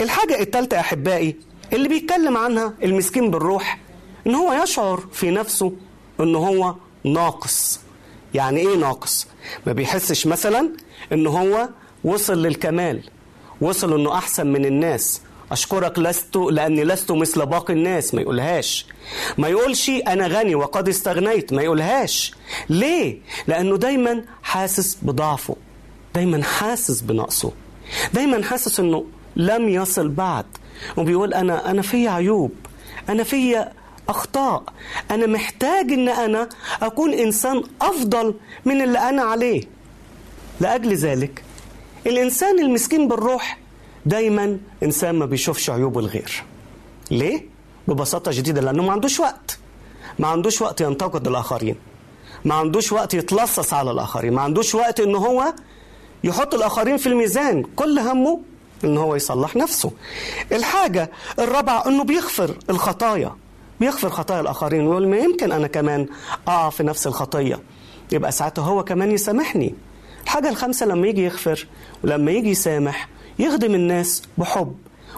الحاجة 0.00 0.40
الثالثه 0.40 0.76
يا 0.76 0.80
أحبائي 0.80 1.36
اللي 1.72 1.88
بيتكلم 1.88 2.36
عنها 2.36 2.74
المسكين 2.82 3.30
بالروح 3.30 3.78
إن 4.26 4.34
هو 4.34 4.52
يشعر 4.62 5.02
في 5.12 5.30
نفسه 5.30 5.72
إن 6.20 6.34
هو 6.34 6.74
ناقص. 7.04 7.80
يعني 8.34 8.60
إيه 8.60 8.76
ناقص؟ 8.76 9.26
ما 9.66 9.72
بيحسش 9.72 10.26
مثلا 10.26 10.70
إن 11.12 11.26
هو 11.26 11.68
وصل 12.04 12.42
للكمال 12.42 13.02
وصل 13.60 13.94
إنه 14.00 14.14
أحسن 14.18 14.46
من 14.46 14.64
الناس. 14.64 15.20
أشكرك 15.52 15.98
لست 15.98 16.36
لأني 16.36 16.84
لست 16.84 17.12
مثل 17.12 17.46
باقي 17.46 17.72
الناس 17.72 18.14
ما 18.14 18.20
يقولهاش. 18.20 18.86
ما 19.38 19.48
يقولش 19.48 19.90
أنا 19.90 20.26
غني 20.26 20.54
وقد 20.54 20.88
استغنيت 20.88 21.52
ما 21.52 21.62
يقولهاش. 21.62 22.34
ليه؟ 22.68 23.18
لأنه 23.46 23.76
دايما 23.76 24.24
حاسس 24.42 24.98
بضعفه 25.02 25.56
دايما 26.14 26.42
حاسس 26.42 27.00
بنقصه 27.00 27.52
دايما 28.14 28.42
حاسس 28.44 28.80
إنه 28.80 29.04
لم 29.36 29.68
يصل 29.68 30.08
بعد. 30.08 30.46
وبيقول 30.96 31.34
أنا 31.34 31.70
أنا 31.70 31.82
في 31.82 32.08
عيوب 32.08 32.52
أنا 33.08 33.22
في 33.22 33.64
أخطاء. 34.08 34.62
أنا 35.10 35.26
محتاج 35.26 35.92
إن 35.92 36.08
أنا 36.08 36.48
أكون 36.82 37.14
إنسان 37.14 37.62
أفضل 37.82 38.34
من 38.64 38.82
اللي 38.82 38.98
أنا 38.98 39.22
عليه. 39.22 39.62
لأجل 40.60 40.94
ذلك 40.94 41.44
الإنسان 42.06 42.58
المسكين 42.58 43.08
بالروح 43.08 43.58
دايما 44.06 44.58
إنسان 44.82 45.14
ما 45.18 45.26
بيشوفش 45.26 45.70
عيوب 45.70 45.98
الغير. 45.98 46.42
ليه؟ 47.10 47.46
ببساطة 47.88 48.30
شديدة 48.30 48.60
لأنه 48.60 48.82
ما 48.82 48.92
عندوش 48.92 49.20
وقت. 49.20 49.58
ما 50.18 50.28
عندوش 50.28 50.62
وقت 50.62 50.80
ينتقد 50.80 51.28
الآخرين. 51.28 51.76
ما 52.44 52.54
عندوش 52.54 52.92
وقت 52.92 53.14
يتلصص 53.14 53.74
على 53.74 53.90
الآخرين. 53.90 54.32
ما 54.32 54.40
عندوش 54.42 54.74
وقت 54.74 55.00
إن 55.00 55.14
هو 55.14 55.54
يحط 56.24 56.54
الآخرين 56.54 56.96
في 56.96 57.06
الميزان. 57.06 57.62
كل 57.76 57.98
همه 57.98 58.40
إن 58.84 58.96
هو 58.96 59.14
يصلح 59.14 59.56
نفسه. 59.56 59.90
الحاجة 60.52 61.10
الرابعة 61.38 61.86
إنه 61.88 62.04
بيغفر 62.04 62.56
الخطايا. 62.70 63.36
بيغفر 63.80 64.10
خطايا 64.10 64.40
الآخرين. 64.40 64.86
ويقول 64.86 65.08
ما 65.08 65.16
يمكن 65.16 65.52
أنا 65.52 65.66
كمان 65.66 66.06
أقع 66.48 66.70
في 66.70 66.82
نفس 66.82 67.06
الخطية. 67.06 67.60
يبقى 68.12 68.32
ساعتها 68.32 68.64
هو 68.64 68.84
كمان 68.84 69.10
يسامحني. 69.10 69.74
الحاجة 70.24 70.48
الخامسة 70.48 70.86
لما 70.86 71.06
يجي 71.06 71.24
يغفر 71.24 71.66
ولما 72.04 72.30
يجي 72.30 72.50
يسامح 72.50 73.08
يخدم 73.38 73.74
الناس 73.74 74.22
بحب 74.38 74.74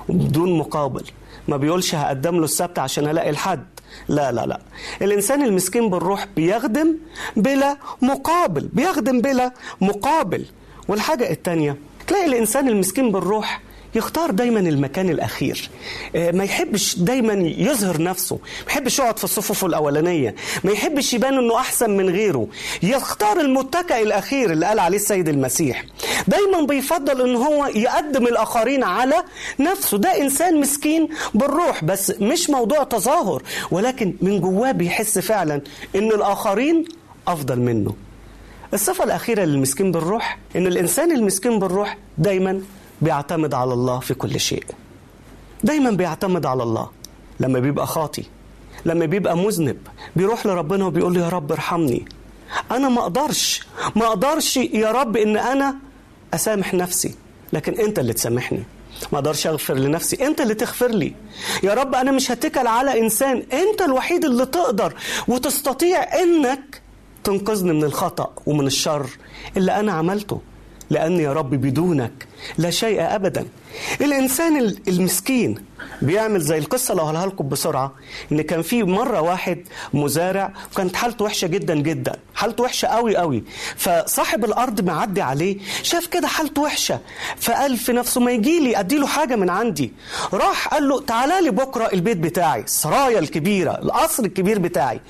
وبدون 0.08 0.58
مقابل. 0.58 1.04
ما 1.48 1.56
بيقولش 1.56 1.94
هقدم 1.94 2.36
له 2.36 2.44
السبت 2.44 2.78
عشان 2.78 3.08
ألاقي 3.08 3.30
الحد. 3.30 3.64
لا 4.08 4.32
لا 4.32 4.46
لا. 4.46 4.60
الإنسان 5.02 5.42
المسكين 5.42 5.90
بالروح 5.90 6.26
بيخدم 6.36 6.96
بلا 7.36 7.76
مقابل 8.02 8.68
بيخدم 8.72 9.20
بلا 9.20 9.52
مقابل. 9.80 10.44
والحاجة 10.88 11.30
الثانية 11.30 11.76
تلاقي 12.06 12.26
الإنسان 12.26 12.68
المسكين 12.68 13.12
بالروح 13.12 13.60
يختار 13.95 14.30
دايما 14.30 14.61
المكان 14.61 15.11
الأخير. 15.11 15.70
ما 16.14 16.45
يحبش 16.45 16.97
دايما 16.99 17.32
يظهر 17.59 18.03
نفسه. 18.03 18.36
ما 18.36 18.72
يحبش 18.72 18.99
يقعد 18.99 19.18
في 19.18 19.24
الصفوف 19.24 19.64
الأولانية. 19.64 20.34
ما 20.64 20.72
يحبش 20.72 21.14
يبان 21.14 21.38
إنه 21.38 21.57
أحسن 21.57 21.90
من 21.90 22.09
غيره. 22.11 22.47
يختار 22.82 23.40
المتكئ 23.40 24.03
الأخير 24.03 24.53
اللي 24.53 24.66
قال 24.66 24.78
عليه 24.78 24.97
السيد 24.97 25.28
المسيح. 25.28 25.84
دايما 26.28 26.66
بيفضل 26.66 27.28
إن 27.28 27.36
هو 27.36 27.66
يقدم 27.66 28.26
الآخرين 28.26 28.84
على 28.84 29.16
نفسه. 29.61 29.99
ده 29.99 30.20
إنسان 30.20 30.61
مسكين 30.61 31.09
بالروح 31.34 31.84
بس 31.84 32.12
مش 32.20 32.51
موضوع 32.51 32.84
تظاهر. 32.84 33.42
ولكن 33.70 34.14
من 34.20 34.40
جواه 34.40 34.72
بيحس 34.72 35.18
فعلا 35.18 35.61
إن 35.97 36.09
الآخرين 36.09 36.84
أفضل 37.28 37.61
منه. 37.61 37.95
الصفة 38.74 39.05
الأخيرة 39.05 39.45
للمسكين 39.45 39.92
بالروح 39.92 40.38
إن 40.57 40.66
الإنسان 40.66 41.12
المسكين 41.12 41.59
بالروح 41.59 41.99
دايما 42.18 42.61
بيعتمد 43.03 43.55
على 43.55 43.72
الله 43.72 43.99
في 44.01 44.14
كل 44.14 44.40
شيء. 44.40 44.64
دايما 45.64 45.90
بيعتمد 45.90 46.47
على 46.47 46.62
الله. 46.62 46.90
لما 47.40 47.59
بيبقى 47.59 47.86
خاطي 47.86 48.24
لما 48.84 49.07
بيبقى 49.07 49.36
مذنب 49.36 49.76
بيروح 50.16 50.47
لربنا 50.47 50.86
وبيقول 50.86 51.14
له 51.14 51.24
يا 51.24 51.28
رب 51.28 51.53
ارحمني. 51.53 52.05
أنا 52.70 52.88
ما 52.88 53.01
أقدرش 53.01 53.66
ما 53.97 54.07
أقدرش 54.07 54.57
يا 54.57 54.90
رب 54.90 55.16
إن 55.16 55.36
أنا 55.36 55.76
أسامح 56.34 56.74
نفسي 56.74 57.14
لكن 57.53 57.72
أنت 57.72 57.99
اللي 57.99 58.12
تسامحني. 58.12 58.62
ما 59.12 59.18
أقدرش 59.18 59.47
أغفر 59.47 59.74
لنفسي 59.74 60.26
أنت 60.26 60.40
اللي 60.40 60.55
تغفر 60.55 60.88
لي. 60.88 61.14
يا 61.62 61.74
رب 61.74 61.95
أنا 61.95 62.11
مش 62.12 62.30
هتكل 62.30 62.66
على 62.66 63.01
إنسان 63.01 63.42
أنت 63.53 63.82
الوحيد 63.82 64.24
اللي 64.24 64.47
تقدر 64.47 64.95
وتستطيع 65.28 66.22
إنك 66.22 66.80
تنقذني 67.24 67.72
من 67.72 67.84
الخطأ 67.84 68.32
ومن 68.47 68.66
الشر 68.66 69.07
اللي 69.57 69.80
أنا 69.80 69.92
عملته. 69.92 70.40
لأن 70.91 71.20
يا 71.20 71.32
رب 71.32 71.51
بدونك 71.55 72.26
لا 72.59 72.70
شيء 72.70 73.14
أبدا. 73.14 73.45
الإنسان 74.01 74.77
المسكين 74.89 75.55
بيعمل 76.03 76.41
زي 76.41 76.59
اللي 76.59 77.03
هقولها 77.03 77.27
لكم 77.27 77.49
بسرعة 77.49 77.93
إن 78.33 78.43
كان 78.43 78.62
في 78.62 78.83
مرة 78.83 79.20
واحد 79.20 79.59
مزارع 79.95 80.53
وكانت 80.72 80.97
حالته 80.97 81.25
وحشة 81.25 81.47
جدا 81.47 81.75
جدا 81.75 82.16
حالته 82.35 82.64
وحشة 82.64 82.87
قوي 82.89 83.16
قوي 83.16 83.45
فصاحب 83.77 84.45
الأرض 84.45 84.81
معدي 84.81 85.22
عليه 85.22 85.57
شاف 85.83 86.07
كده 86.07 86.29
حالته 86.29 86.62
وحشة 86.62 87.01
فقال 87.37 87.77
في 87.77 87.93
نفسه 87.93 88.20
ما 88.20 88.31
يجي 88.33 88.61
لي 88.61 88.79
أديله 88.81 89.07
حاجة 89.07 89.37
من 89.37 89.51
عندي. 89.51 89.93
راح 90.33 90.68
قال 90.68 90.89
له 90.89 91.01
تعالى 91.01 91.41
لي 91.43 91.51
بكرة 91.51 91.85
البيت 91.93 92.16
بتاعي 92.16 92.61
السرايا 92.61 93.18
الكبيرة 93.18 93.70
القصر 93.83 94.25
الكبير 94.25 94.59
بتاعي. 94.59 95.01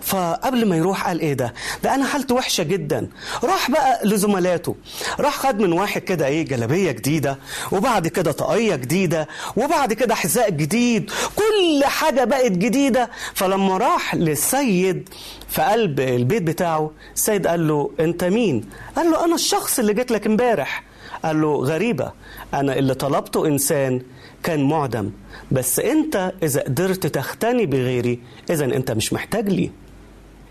فقبل 0.00 0.68
ما 0.68 0.76
يروح 0.76 1.06
قال 1.06 1.20
إيه 1.20 1.34
ده؟ 1.34 1.54
ده 1.84 1.94
أنا 1.94 2.04
حالتي 2.06 2.34
وحشة 2.34 2.62
جدا. 2.64 3.08
راح 3.44 3.70
بقى 3.70 4.00
لزملاته 4.04 4.76
راح 5.20 5.36
خد 5.38 5.60
من 5.60 5.72
واحد 5.72 6.00
كده 6.02 6.26
إيه 6.26 6.44
جلابية 6.44 6.90
جديدة 6.92 7.38
وبعد 7.72 8.08
كده 8.12 8.32
طاقية 8.32 8.76
جديدة 8.76 9.28
وبعد 9.56 9.92
كده 9.92 10.14
حذاء 10.14 10.50
جديد 10.50 11.10
كل 11.36 11.84
حاجة 11.84 12.24
بقت 12.24 12.52
جديدة. 12.52 13.10
فلما 13.34 13.76
راح 13.78 14.14
للسيد 14.14 15.08
في 15.48 15.62
قلب 15.62 16.00
البيت 16.00 16.42
بتاعه 16.42 16.90
السيد 17.14 17.46
قال 17.46 17.68
له 17.68 17.90
أنت 18.00 18.24
مين؟ 18.24 18.64
قال 18.96 19.10
له 19.10 19.24
أنا 19.24 19.34
الشخص 19.34 19.78
اللي 19.78 19.94
جيت 19.94 20.10
لك 20.10 20.26
امبارح. 20.26 20.84
قال 21.24 21.40
له 21.40 21.54
غريبة 21.56 22.12
أنا 22.54 22.78
اللي 22.78 22.94
طلبته 22.94 23.46
إنسان 23.46 24.02
كان 24.42 24.68
معدم. 24.68 25.10
بس 25.50 25.80
أنت 25.80 26.32
إذا 26.42 26.60
قدرت 26.60 27.06
تختني 27.06 27.66
بغيري 27.66 28.20
إذا 28.50 28.64
أنت 28.64 28.90
مش 28.90 29.12
محتاج 29.12 29.48
لي. 29.48 29.70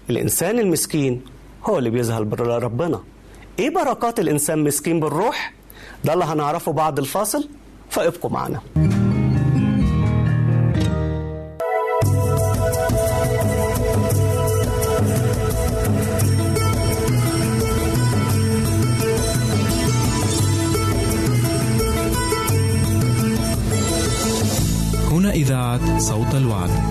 الإنسان 0.09 0.59
المسكين 0.59 1.22
هو 1.64 1.78
اللي 1.78 1.89
بيظهر 1.89 2.39
ربنا. 2.64 3.03
إيه 3.59 3.70
بركات 3.70 4.20
الإنسان 4.20 4.59
مسكين 4.64 4.99
بالروح؟ 4.99 5.53
ده 6.04 6.14
اللي 6.14 6.26
هنعرفه 6.26 6.72
بعد 6.72 7.00
الفاصل 7.00 7.48
فابقوا 7.90 8.32
معنا. 8.32 8.62
هنا 25.12 25.32
إذاعة 25.32 26.00
صوت 26.00 26.36
الوعد. 26.36 26.91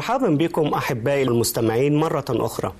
مرحبا 0.00 0.28
بكم 0.28 0.66
أحبائي 0.74 1.22
المستمعين 1.22 1.96
مرة 1.96 2.24
أخرى. 2.30 2.72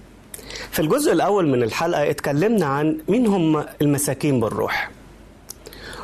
في 0.71 0.83
الجزء 0.83 1.13
الأول 1.13 1.49
من 1.49 1.63
الحلقة 1.63 2.11
اتكلمنا 2.11 2.67
عن 2.67 2.99
مين 3.09 3.27
هم 3.27 3.65
المساكين 3.83 4.41
بالروح. 4.41 4.91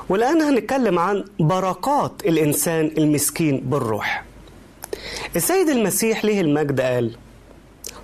والآن 0.09 0.43
هنتكلم 0.43 0.99
عن 0.99 1.25
بركات 1.41 2.13
الإنسان 2.27 2.91
المسكين 2.99 3.61
بالروح. 3.61 4.25
السيد 5.37 5.69
المسيح 5.69 6.25
له 6.25 6.41
المجد 6.41 6.81
قال 6.81 7.17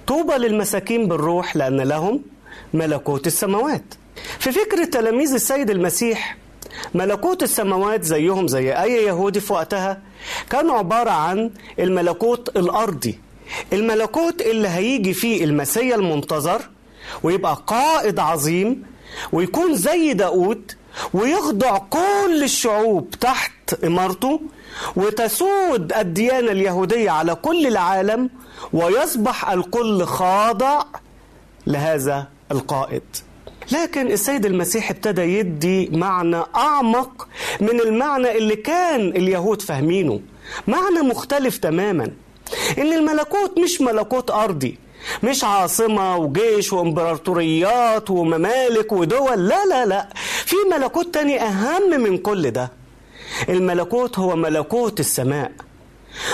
طوبى 0.06 0.34
للمساكين 0.34 1.08
بالروح 1.08 1.56
لأن 1.56 1.80
لهم 1.80 2.22
ملكوت 2.74 3.26
السماوات. 3.26 3.84
في 4.38 4.52
فكر 4.52 4.84
تلاميذ 4.84 5.34
السيد 5.34 5.70
المسيح 5.70 6.36
ملكوت 6.94 7.42
السماوات 7.42 8.04
زيهم 8.04 8.48
زي 8.48 8.72
أي 8.72 8.92
يهودي 9.04 9.40
في 9.40 9.52
وقتها؟ 9.52 10.02
كان 10.50 10.70
عبارة 10.70 11.10
عن 11.10 11.50
الملكوت 11.78 12.56
الأرضي. 12.56 13.20
الملكوت 13.72 14.40
اللي 14.42 14.68
هيجي 14.68 15.14
فيه 15.14 15.44
المسيا 15.44 15.94
المنتظر 15.94 16.62
ويبقى 17.22 17.62
قائد 17.66 18.18
عظيم 18.18 18.82
ويكون 19.32 19.74
زي 19.76 20.12
داود 20.12 20.72
ويخضع 21.14 21.78
كل 21.78 22.40
الشعوب 22.42 23.10
تحت 23.10 23.84
إمارته 23.84 24.40
وتسود 24.96 25.92
الديانة 25.92 26.52
اليهودية 26.52 27.10
على 27.10 27.34
كل 27.34 27.66
العالم 27.66 28.30
ويصبح 28.72 29.50
الكل 29.50 30.04
خاضع 30.04 30.82
لهذا 31.66 32.26
القائد. 32.52 33.02
لكن 33.72 34.12
السيد 34.12 34.46
المسيح 34.46 34.90
ابتدى 34.90 35.22
يدي 35.22 35.88
معنى 35.92 36.42
أعمق 36.56 37.28
من 37.60 37.80
المعنى 37.80 38.38
اللي 38.38 38.56
كان 38.56 39.00
اليهود 39.08 39.62
فاهمينه. 39.62 40.20
معنى 40.66 41.00
مختلف 41.00 41.56
تماما. 41.56 42.10
إن 42.78 42.92
الملكوت 42.92 43.58
مش 43.58 43.80
ملكوت 43.80 44.30
أرضي 44.30 44.78
مش 45.22 45.44
عاصمة 45.44 46.16
وجيش 46.16 46.72
وإمبراطوريات 46.72 48.10
وممالك 48.10 48.92
ودول 48.92 49.48
لا 49.48 49.64
لا 49.64 49.86
لا. 49.86 50.08
في 50.44 50.56
ملكوت 50.72 51.14
تاني 51.14 51.42
أهم 51.42 52.00
من 52.00 52.18
كل 52.18 52.50
ده. 52.50 52.72
الملكوت 53.48 54.18
هو 54.18 54.36
ملكوت 54.36 55.00
السماء. 55.00 55.52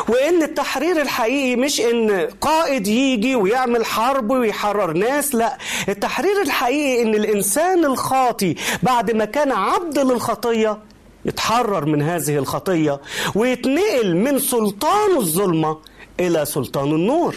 وإن 0.08 0.42
التحرير 0.42 1.00
الحقيقي 1.02 1.56
مش 1.56 1.80
إن 1.80 2.28
قائد 2.40 2.86
يجي 2.86 3.34
ويعمل 3.36 3.84
حرب 3.86 4.30
ويحرر 4.30 4.92
ناس 4.92 5.34
لا. 5.34 5.58
التحرير 5.88 6.42
الحقيقي 6.42 7.02
إن 7.02 7.14
الإنسان 7.14 7.84
الخاطي 7.84 8.54
بعد 8.82 9.10
ما 9.10 9.24
كان 9.24 9.52
عبد 9.52 9.98
للخطية 9.98 10.78
يتحرر 11.24 11.86
من 11.86 12.02
هذه 12.02 12.36
الخطية 12.38 13.00
ويتنقل 13.34 14.16
من 14.16 14.38
سلطان 14.38 15.16
الظلمة 15.16 15.78
إلى 16.20 16.44
سلطان 16.44 16.88
النور. 16.88 17.34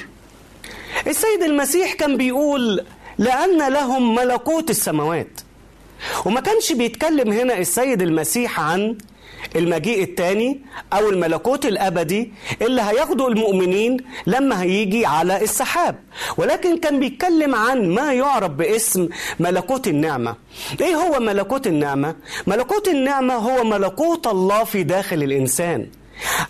السيد 1.07 1.43
المسيح 1.43 1.93
كان 1.93 2.17
بيقول 2.17 2.85
لأن 3.17 3.73
لهم 3.73 4.15
ملكوت 4.15 4.69
السماوات. 4.69 5.41
وما 6.25 6.39
كانش 6.41 6.71
بيتكلم 6.71 7.31
هنا 7.31 7.57
السيد 7.57 8.01
المسيح 8.01 8.59
عن 8.59 8.97
المجيء 9.55 10.03
الثاني 10.03 10.61
أو 10.93 11.09
الملكوت 11.09 11.65
الأبدي 11.65 12.31
اللي 12.61 12.81
هياخده 12.81 13.27
المؤمنين 13.27 13.97
لما 14.27 14.61
هيجي 14.61 15.05
على 15.05 15.43
السحاب. 15.43 15.99
ولكن 16.37 16.77
كان 16.77 16.99
بيتكلم 16.99 17.55
عن 17.55 17.89
ما 17.89 18.13
يعرف 18.13 18.51
باسم 18.51 19.09
ملكوت 19.39 19.87
النعمة. 19.87 20.35
إيه 20.81 20.95
هو 20.95 21.19
ملكوت 21.19 21.67
النعمة؟ 21.67 22.15
ملكوت 22.47 22.87
النعمة 22.87 23.33
هو 23.33 23.63
ملكوت 23.63 24.27
الله 24.27 24.63
في 24.63 24.83
داخل 24.83 25.23
الإنسان. 25.23 25.87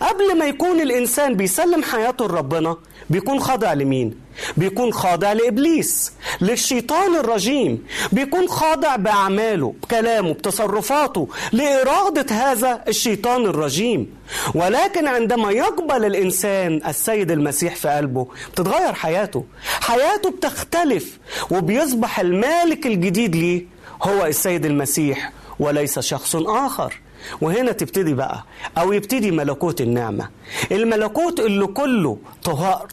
قبل 0.02 0.38
ما 0.39 0.45
يكون 0.45 0.82
الإنسان 0.82 1.34
بيسلم 1.36 1.84
حياته 1.84 2.26
لربنا 2.28 2.78
بيكون 3.10 3.39
خاضع 3.39 3.74
لمين؟ 3.74 4.20
بيكون 4.58 4.94
خاضع 4.94 5.34
لإبليس 5.34 6.12
للشيطان 6.42 7.16
الرجيم 7.16 7.84
بيكون 8.12 8.48
خاضع 8.48 8.96
بأعماله 8.96 9.74
بكلامه 9.84 10.34
بتصرفاته 10.34 11.28
لإرادة 11.52 12.36
هذا 12.36 12.84
الشيطان 12.88 13.46
الرجيم. 13.46 14.22
ولكن 14.56 15.08
عندما 15.08 15.52
يقبل 15.52 16.06
الإنسان 16.06 16.82
السيد 16.88 17.32
المسيح 17.32 17.76
في 17.76 17.88
قلبه 17.90 18.28
بتتغير 18.54 18.94
حياته. 18.94 19.46
حياته 19.82 20.32
بتختلف 20.32 21.18
وبيصبح 21.52 22.20
المالك 22.20 22.86
الجديد 22.86 23.36
ليه 23.36 23.66
هو 24.04 24.26
السيد 24.26 24.66
المسيح 24.66 25.32
وليس 25.60 26.00
شخص 26.00 26.36
آخر. 26.36 27.00
وهنا 27.41 27.72
تبتدي 27.72 28.13
بقى 28.13 28.43
أو 28.78 28.93
يبتدي 28.93 29.32
ملكوت 29.32 29.82
النعمة. 29.82 30.30
الملكوت 30.72 31.39
اللي 31.39 31.67
كله 31.67 32.17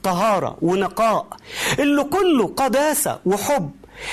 طهارة 0.02 0.56
ونقاء 0.62 1.26
اللي 1.78 2.04
كله 2.04 2.46
قداسة 2.56 3.18
وحب. 3.26 3.70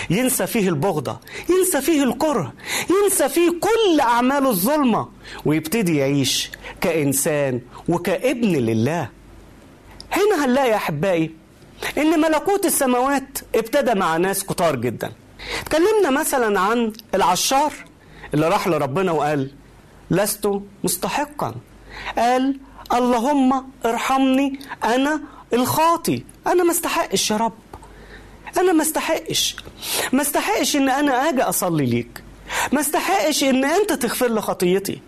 ينسى 0.10 0.48
فيه 0.48 0.70
البغضة 0.70 1.20
ينسى 1.50 1.82
فيه 1.82 2.04
الكره 2.04 2.54
ينسى 3.04 3.30
فيه 3.30 3.50
كل 3.50 4.00
أعمال 4.02 4.48
الظلمة 4.48 5.08
ويبتدي 5.46 5.98
يعيش 5.98 6.52
كإنسان 6.82 7.62
وكابن 7.90 8.52
لله. 8.52 9.10
هنا 10.12 10.46
هنلاقي 10.46 10.70
يا 10.70 10.76
أحبائي 10.76 11.32
إن 11.98 12.20
ملكوت 12.22 12.66
السماوات 12.66 13.38
ابتدى 13.56 13.94
مع 14.00 14.18
ناس 14.18 14.44
كتار 14.44 14.76
جدا. 14.76 15.12
اتكلمنا 15.62 16.10
مثلا 16.10 16.60
عن 16.60 16.94
العشار 17.16 17.74
اللي 18.34 18.48
راح 18.50 18.68
لربنا 18.68 19.12
وقال 19.12 19.52
لست 20.12 20.50
مستحقا. 20.84 21.56
قال 22.18 22.58
اللهم 22.94 23.72
ارحمني 23.86 24.60
أنا 24.84 25.22
الخاطي. 25.54 26.24
أنا 26.48 26.64
ما 26.64 26.72
استحقش 26.72 27.32
يا 27.32 27.38
رب. 27.38 27.54
أنا 28.58 28.74
ما 28.74 28.82
استحقش. 28.82 29.56
ما 30.14 30.22
استحقش 30.22 30.76
إن 30.76 30.90
أنا 30.90 31.30
آجي 31.30 31.42
أصلي 31.42 31.86
ليك. 31.86 32.24
ما 32.72 32.80
استحقش 32.80 33.44
إن 33.44 33.66
أنت 33.66 33.94
تغفر 33.94 34.28
لي 34.28 34.42
خطيتي. 34.42 35.02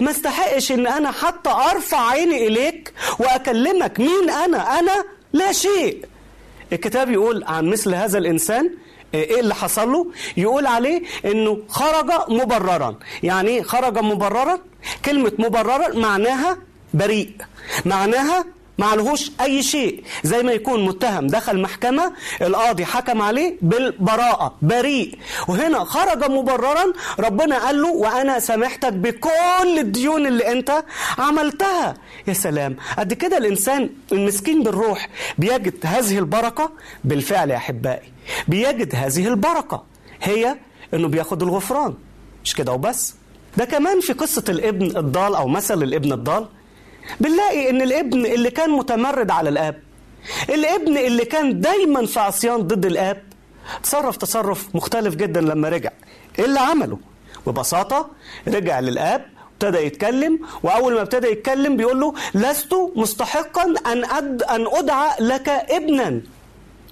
ما 0.00 0.10
استحقش 0.10 0.72
إن 0.72 0.86
أنا 0.86 1.10
حتى 1.10 1.50
أرفع 1.50 2.10
عيني 2.10 2.46
إليك 2.46 2.92
وأكلمك 3.18 4.00
مين 4.00 4.30
أنا. 4.30 4.78
أنا 4.78 5.04
لا 5.32 5.52
شيء. 5.52 6.04
الكتاب 6.72 7.10
يقول 7.10 7.44
عن 7.44 7.66
مثل 7.70 7.94
هذا 7.94 8.18
الإنسان 8.18 8.70
إيه 9.14 9.40
اللي 9.40 9.54
حصل 9.54 9.92
له؟ 9.92 10.06
يقول 10.36 10.66
عليه 10.66 11.02
إنه 11.24 11.58
خرج 11.68 12.10
مبررا. 12.28 12.94
يعني 13.22 13.50
إيه 13.50 13.62
خرج 13.62 13.98
مبررا؟ 13.98 14.58
كلمة 15.04 15.32
مبررا 15.38 15.96
معناها 15.96 16.58
بريء. 16.94 17.30
معناها 17.84 18.44
معلهوش 18.78 19.30
أي 19.40 19.62
شيء. 19.62 20.02
زي 20.22 20.42
ما 20.42 20.52
يكون 20.52 20.84
متهم 20.84 21.26
دخل 21.26 21.62
محكمة 21.62 22.12
القاضي 22.42 22.84
حكم 22.84 23.22
عليه 23.22 23.56
بالبراءة 23.62 24.54
بريء. 24.62 25.18
وهنا 25.48 25.84
خرج 25.84 26.30
مبررا 26.30 26.92
ربنا 27.18 27.58
قال 27.66 27.82
له 27.82 27.88
وأنا 27.92 28.38
سامحتك 28.38 28.92
بكل 28.92 29.78
الديون 29.78 30.26
اللي 30.26 30.52
أنت 30.52 30.84
عملتها. 31.18 31.94
يا 32.28 32.32
سلام! 32.32 32.76
قد 32.98 33.12
كده 33.12 33.38
الإنسان 33.38 33.90
المسكين 34.12 34.62
بالروح 34.62 35.08
بيجد 35.38 35.74
هذه 35.84 36.18
البركة؟ 36.18 36.70
بالفعل 37.04 37.50
يا 37.50 37.56
أحبائي. 37.56 38.12
بيجد 38.48 38.94
هذه 38.94 39.28
البركة. 39.28 39.82
هي 40.22 40.56
إنه 40.94 41.08
بياخد 41.08 41.42
الغفران. 41.42 41.94
مش 42.44 42.54
كده 42.54 42.72
وبس؟ 42.72 43.14
ده 43.56 43.64
كمان 43.64 44.00
في 44.00 44.12
قصة 44.12 44.44
الابن 44.48 44.96
الضال 44.96 45.34
أو 45.34 45.48
مثل 45.48 45.82
الابن 45.82 46.12
الضال. 46.12 46.48
بنلاقي 47.20 47.70
إن 47.70 47.82
الابن 47.82 48.26
اللي 48.26 48.50
كان 48.50 48.70
متمرد 48.70 49.30
على 49.30 49.48
الآب 49.48 49.82
الابن 50.48 50.98
اللي 50.98 51.24
كان 51.24 51.60
دايما 51.60 52.06
في 52.06 52.20
عصيان 52.20 52.56
ضد 52.56 52.86
الآب 52.86 53.22
تصرف 53.82 54.16
تصرف 54.16 54.68
مختلف 54.74 55.14
جدا 55.14 55.40
لما 55.40 55.68
رجع. 55.68 55.90
إيه 56.38 56.44
اللي 56.44 56.60
عمله؟ 56.60 56.98
ببساطة 57.46 58.10
رجع 58.48 58.80
للآب 58.80 59.26
ابتدى 59.52 59.78
يتكلم 59.78 60.38
وأول 60.62 60.94
ما 60.94 61.00
ابتدى 61.00 61.28
يتكلم 61.28 61.76
بيقول 61.76 62.00
له 62.00 62.14
لست 62.34 62.74
مستحقا 62.96 63.74
أن 63.92 64.04
أد 64.04 64.42
أن 64.42 64.66
أدعى 64.66 65.10
لك 65.20 65.48
ابنا. 65.48 66.20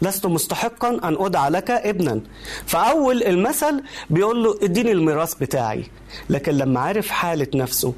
لست 0.02 0.26
مستحقا 0.26 0.88
أن 0.88 1.16
ادعى 1.20 1.50
لك 1.50 1.70
ابنا. 1.70 2.20
فأول 2.66 3.22
المثل 3.22 3.82
بيقول 4.10 4.44
له 4.44 4.58
اديني 4.62 4.92
الميراث 4.92 5.34
بتاعي. 5.34 5.84
لكن 6.30 6.52
لما 6.52 6.80
عرف 6.80 7.08
حالة 7.08 7.46
نفسه 7.54 7.94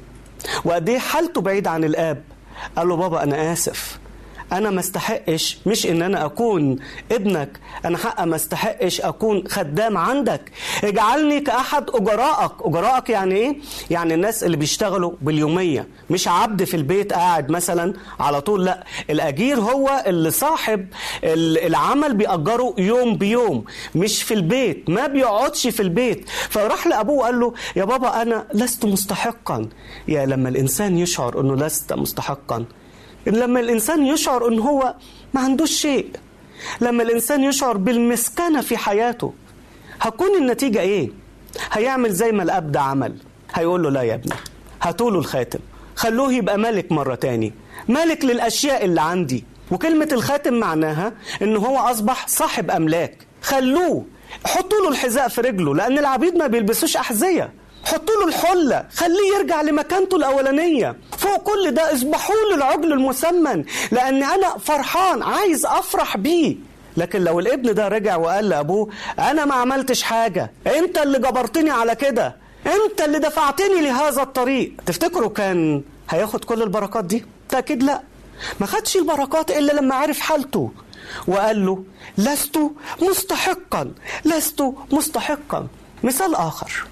وقد 0.65 0.89
إيه 0.89 0.99
حالته 0.99 1.41
بعيد 1.41 1.67
عن 1.67 1.83
الآب 1.83 2.23
قال 2.77 2.87
له 2.87 2.95
بابا 2.95 3.23
أنا 3.23 3.53
آسف. 3.53 3.98
أنا 4.51 4.69
ما 4.69 4.79
استحقش 4.79 5.57
مش 5.65 5.85
إن 5.87 6.01
أنا 6.01 6.25
أكون 6.25 6.79
ابنك 7.11 7.59
أنا 7.85 7.97
حق 7.97 8.23
ما 8.23 8.35
استحقش 8.35 9.01
أكون 9.01 9.43
خدام 9.47 9.97
عندك. 9.97 10.51
اجعلني 10.83 11.39
كأحد 11.39 11.89
اجرائك 11.89 12.51
اجرائك 12.61 13.09
يعني 13.09 13.35
إيه؟ 13.35 13.57
يعني 13.89 14.13
الناس 14.13 14.43
اللي 14.43 14.57
بيشتغلوا 14.57 15.11
باليومية. 15.21 15.87
مش 16.09 16.27
عبد 16.27 16.63
في 16.63 16.73
البيت 16.77 17.13
قاعد 17.13 17.51
مثلا 17.51 17.93
على 18.19 18.41
طول 18.41 18.65
لأ. 18.65 18.83
الأجير 19.09 19.59
هو 19.59 20.03
اللي 20.07 20.31
صاحب 20.31 20.87
العمل 21.23 22.13
بيأجره 22.13 22.73
يوم 22.77 23.15
بيوم 23.15 23.63
مش 23.95 24.23
في 24.23 24.33
البيت. 24.33 24.89
ما 24.89 25.07
بيقعدش 25.07 25.67
في 25.67 25.79
البيت. 25.81 26.29
فراح 26.49 26.87
لأبوه 26.87 27.15
وقال 27.17 27.39
له 27.39 27.53
يا 27.75 27.83
بابا 27.85 28.21
أنا 28.21 28.47
لست 28.53 28.85
مستحقا. 28.85 29.69
يا 30.07 30.25
لما 30.25 30.49
الإنسان 30.49 30.97
يشعر 30.97 31.41
إنه 31.41 31.55
لست 31.55 31.93
مستحقا. 31.93 32.65
لما 33.29 33.59
الإنسان 33.59 34.05
يشعر 34.05 34.47
إن 34.47 34.59
هو 34.59 34.95
ما 35.33 35.41
عندوش 35.41 35.71
شيء 35.71 36.09
لما 36.81 37.03
الإنسان 37.03 37.43
يشعر 37.43 37.77
بالمسكنة 37.77 38.61
في 38.61 38.77
حياته 38.77 39.33
هكون 40.01 40.35
النتيجة 40.37 40.79
إيه؟ 40.81 41.09
هيعمل 41.71 42.11
زي 42.11 42.31
ما 42.31 42.43
الأب 42.43 42.71
ده 42.71 42.79
عمل 42.81 43.15
هيقول 43.53 43.83
له 43.83 43.89
لا 43.89 44.01
يا 44.01 44.13
ابني 44.15 44.33
هاتوله 44.81 45.19
الخاتم 45.19 45.59
خلوه 45.95 46.33
يبقى 46.33 46.57
ملك 46.57 46.91
مرة 46.91 47.15
تاني 47.15 47.53
ملك 47.89 48.25
للأشياء 48.25 48.85
اللي 48.85 49.01
عندي 49.01 49.43
وكلمة 49.71 50.07
الخاتم 50.11 50.53
معناها 50.53 51.13
إن 51.41 51.55
هو 51.57 51.77
أصبح 51.77 52.27
صاحب 52.27 52.71
أملاك 52.71 53.17
خلوه 53.41 54.05
حطوا 54.45 54.79
له 54.81 54.89
الحذاء 54.89 55.27
في 55.27 55.41
رجله 55.41 55.75
لأن 55.75 55.97
العبيد 55.97 56.35
ما 56.35 56.47
بيلبسوش 56.47 56.97
أحذية 56.97 57.49
حطوا 57.85 58.15
له 58.15 58.27
الحلة 58.27 58.85
خليه 58.95 59.35
يرجع 59.37 59.61
لمكانته 59.61 60.17
الأولانية. 60.17 60.95
فوق 61.17 61.37
كل 61.37 61.71
ده 61.71 61.93
اصبحوا 61.93 62.35
له 62.49 62.55
العجل 62.55 62.93
المسمن 62.93 63.63
لأن 63.91 64.23
أنا 64.23 64.57
فرحان 64.57 65.23
عايز 65.23 65.65
أفرح 65.65 66.17
بيه. 66.17 66.55
لكن 66.97 67.21
لو 67.23 67.39
الابن 67.39 67.73
ده 67.73 67.87
رجع 67.87 68.15
وقال 68.15 68.49
لأبوه 68.49 68.89
أنا 69.19 69.45
ما 69.45 69.55
عملتش 69.55 70.01
حاجة. 70.03 70.51
أنت 70.67 70.97
اللي 70.97 71.19
جبرتني 71.19 71.69
على 71.69 71.95
كده. 71.95 72.35
أنت 72.67 73.01
اللي 73.01 73.19
دفعتني 73.19 73.81
لهذا 73.81 74.21
الطريق. 74.21 74.73
تفتكروا 74.85 75.29
كان 75.29 75.81
هياخد 76.09 76.45
كل 76.45 76.61
البركات 76.63 77.05
دي؟ 77.05 77.25
تأكيد 77.49 77.83
لا. 77.83 78.01
ما 78.59 78.65
خدش 78.65 78.95
البركات 78.95 79.51
إلا 79.51 79.71
لما 79.71 79.95
عرف 79.95 80.19
حالته. 80.19 80.71
وقال 81.27 81.65
له 81.65 81.83
لست 82.17 82.59
مستحقا 83.01 83.91
لست 84.25 84.63
مستحقا. 84.91 85.67
مثال 86.03 86.35
آخر. 86.35 86.87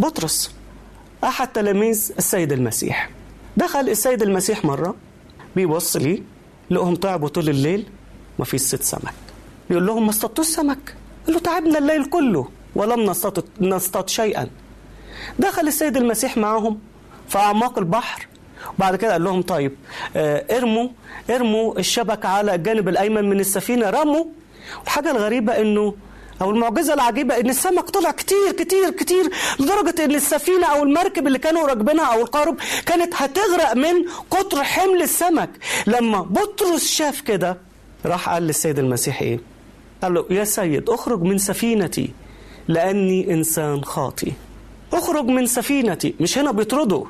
بطرس 0.00 0.54
أحد 1.24 1.48
تلاميذ 1.48 2.12
السيد 2.18 2.52
المسيح. 2.52 3.10
دخل 3.56 3.88
السيد 3.88 4.22
المسيح 4.22 4.64
مرة 4.64 4.94
بيبص 5.56 5.96
ليه 5.96 6.22
لقهم 6.70 6.96
تعبوا 6.96 7.28
طول 7.28 7.48
الليل 7.48 7.86
ما 8.38 8.44
فيش 8.44 8.60
ست 8.60 8.82
سمك. 8.82 9.14
بيقول 9.70 9.86
لهم 9.86 10.04
ما 10.04 10.10
اصطادتوش 10.10 10.46
سمك؟ 10.46 10.94
قال 11.26 11.34
له 11.34 11.40
تعبنا 11.40 11.78
الليل 11.78 12.04
كله 12.04 12.48
ولم 12.74 13.00
نصطاد 13.60 14.08
شيئا. 14.08 14.48
دخل 15.38 15.66
السيد 15.68 15.96
المسيح 15.96 16.36
معهم 16.36 16.78
في 17.28 17.38
أعماق 17.38 17.78
البحر. 17.78 18.26
وبعد 18.78 18.96
كده 18.96 19.12
قال 19.12 19.24
لهم 19.24 19.42
طيب 19.42 19.72
آه 20.16 20.56
ارموا 20.58 20.88
ارموا 21.30 21.78
الشبكة 21.78 22.28
على 22.28 22.54
الجانب 22.54 22.88
الأيمن 22.88 23.30
من 23.30 23.40
السفينة 23.40 23.90
رموا. 23.90 24.24
الحاجة 24.84 25.10
الغريبة 25.10 25.60
إنه 25.60 25.94
أو 26.42 26.50
المعجزة 26.50 26.94
العجيبة 26.94 27.40
إن 27.40 27.50
السمك 27.50 27.90
طلع 27.90 28.10
كتير 28.10 28.52
كتير 28.52 28.90
كتير 28.90 29.30
لدرجة 29.60 30.04
إن 30.04 30.14
السفينة 30.14 30.66
أو 30.66 30.82
المركب 30.82 31.26
اللي 31.26 31.38
كانوا 31.38 31.66
راكبينها 31.66 32.04
أو 32.14 32.20
القارب 32.20 32.56
كانت 32.86 33.14
هتغرق 33.16 33.76
من 33.76 34.04
كتر 34.30 34.64
حمل 34.64 35.02
السمك. 35.02 35.50
لما 35.86 36.20
بطرس 36.20 36.90
شاف 36.90 37.20
كده 37.20 37.56
راح 38.06 38.28
قال 38.28 38.42
للسيد 38.42 38.78
المسيح 38.78 39.22
إيه؟ 39.22 39.40
قال 40.02 40.14
له 40.14 40.26
يا 40.30 40.44
سيد 40.44 40.90
أخرج 40.90 41.22
من 41.22 41.38
سفينتي 41.38 42.10
لأني 42.68 43.32
إنسان 43.34 43.84
خاطي 43.84 44.32
أخرج 44.92 45.24
من 45.24 45.46
سفينتي. 45.46 46.14
مش 46.20 46.38
هنا 46.38 46.50
بيطرده 46.52 47.04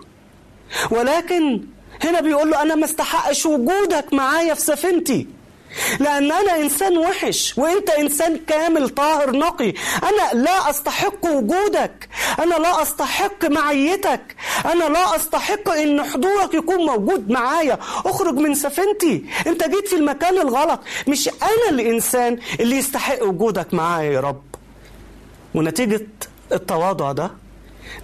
ولكن 0.91 1.61
هنا 2.05 2.21
بيقول 2.21 2.51
له 2.51 2.63
أنا 2.63 2.75
ما 2.75 2.85
استحقش 2.85 3.47
وجودك 3.47 4.13
معايا 4.13 4.55
في 4.55 4.61
سفينتي. 4.61 5.27
لأن 6.01 6.33
أنا 6.33 6.57
إنسان 6.57 6.99
وحش 6.99 7.55
وأنت 7.59 7.91
إنسان 7.91 8.37
كامل 8.47 8.89
طاهر 8.89 9.37
نقي. 9.37 9.75
أنا 10.03 10.41
لا 10.43 10.71
أستحق 10.71 11.27
وجودك. 11.27 12.09
أنا 12.39 12.55
لا 12.55 12.83
أستحق 12.83 13.45
معيتك. 13.45 14.37
أنا 14.65 14.85
لا 14.85 15.17
أستحق 15.17 15.69
إن 15.69 16.03
حضورك 16.03 16.55
يكون 16.55 16.87
موجود 16.87 17.31
معايا. 17.31 17.79
أخرج 18.07 18.35
من 18.35 18.55
سفينتي. 18.55 19.25
أنت 19.47 19.69
جيت 19.69 19.89
في 19.89 19.97
المكان 19.97 20.39
الغلط. 20.39 20.81
مش 21.09 21.29
أنا 21.29 21.71
الإنسان 21.71 22.39
اللي 22.61 22.77
يستحق 22.77 23.23
وجودك 23.23 23.75
معايا 23.75 24.13
يا 24.13 24.21
رب. 24.21 24.43
ونتيجة 25.55 26.07
التواضع 26.53 27.13
ده 27.13 27.31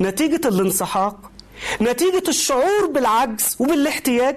نتيجة 0.01 0.49
الانسحاق 0.49 1.17
نتيجة 1.83 2.23
الشعور 2.29 2.87
بالعجز 2.87 3.57
وبالاحتياج 3.59 4.37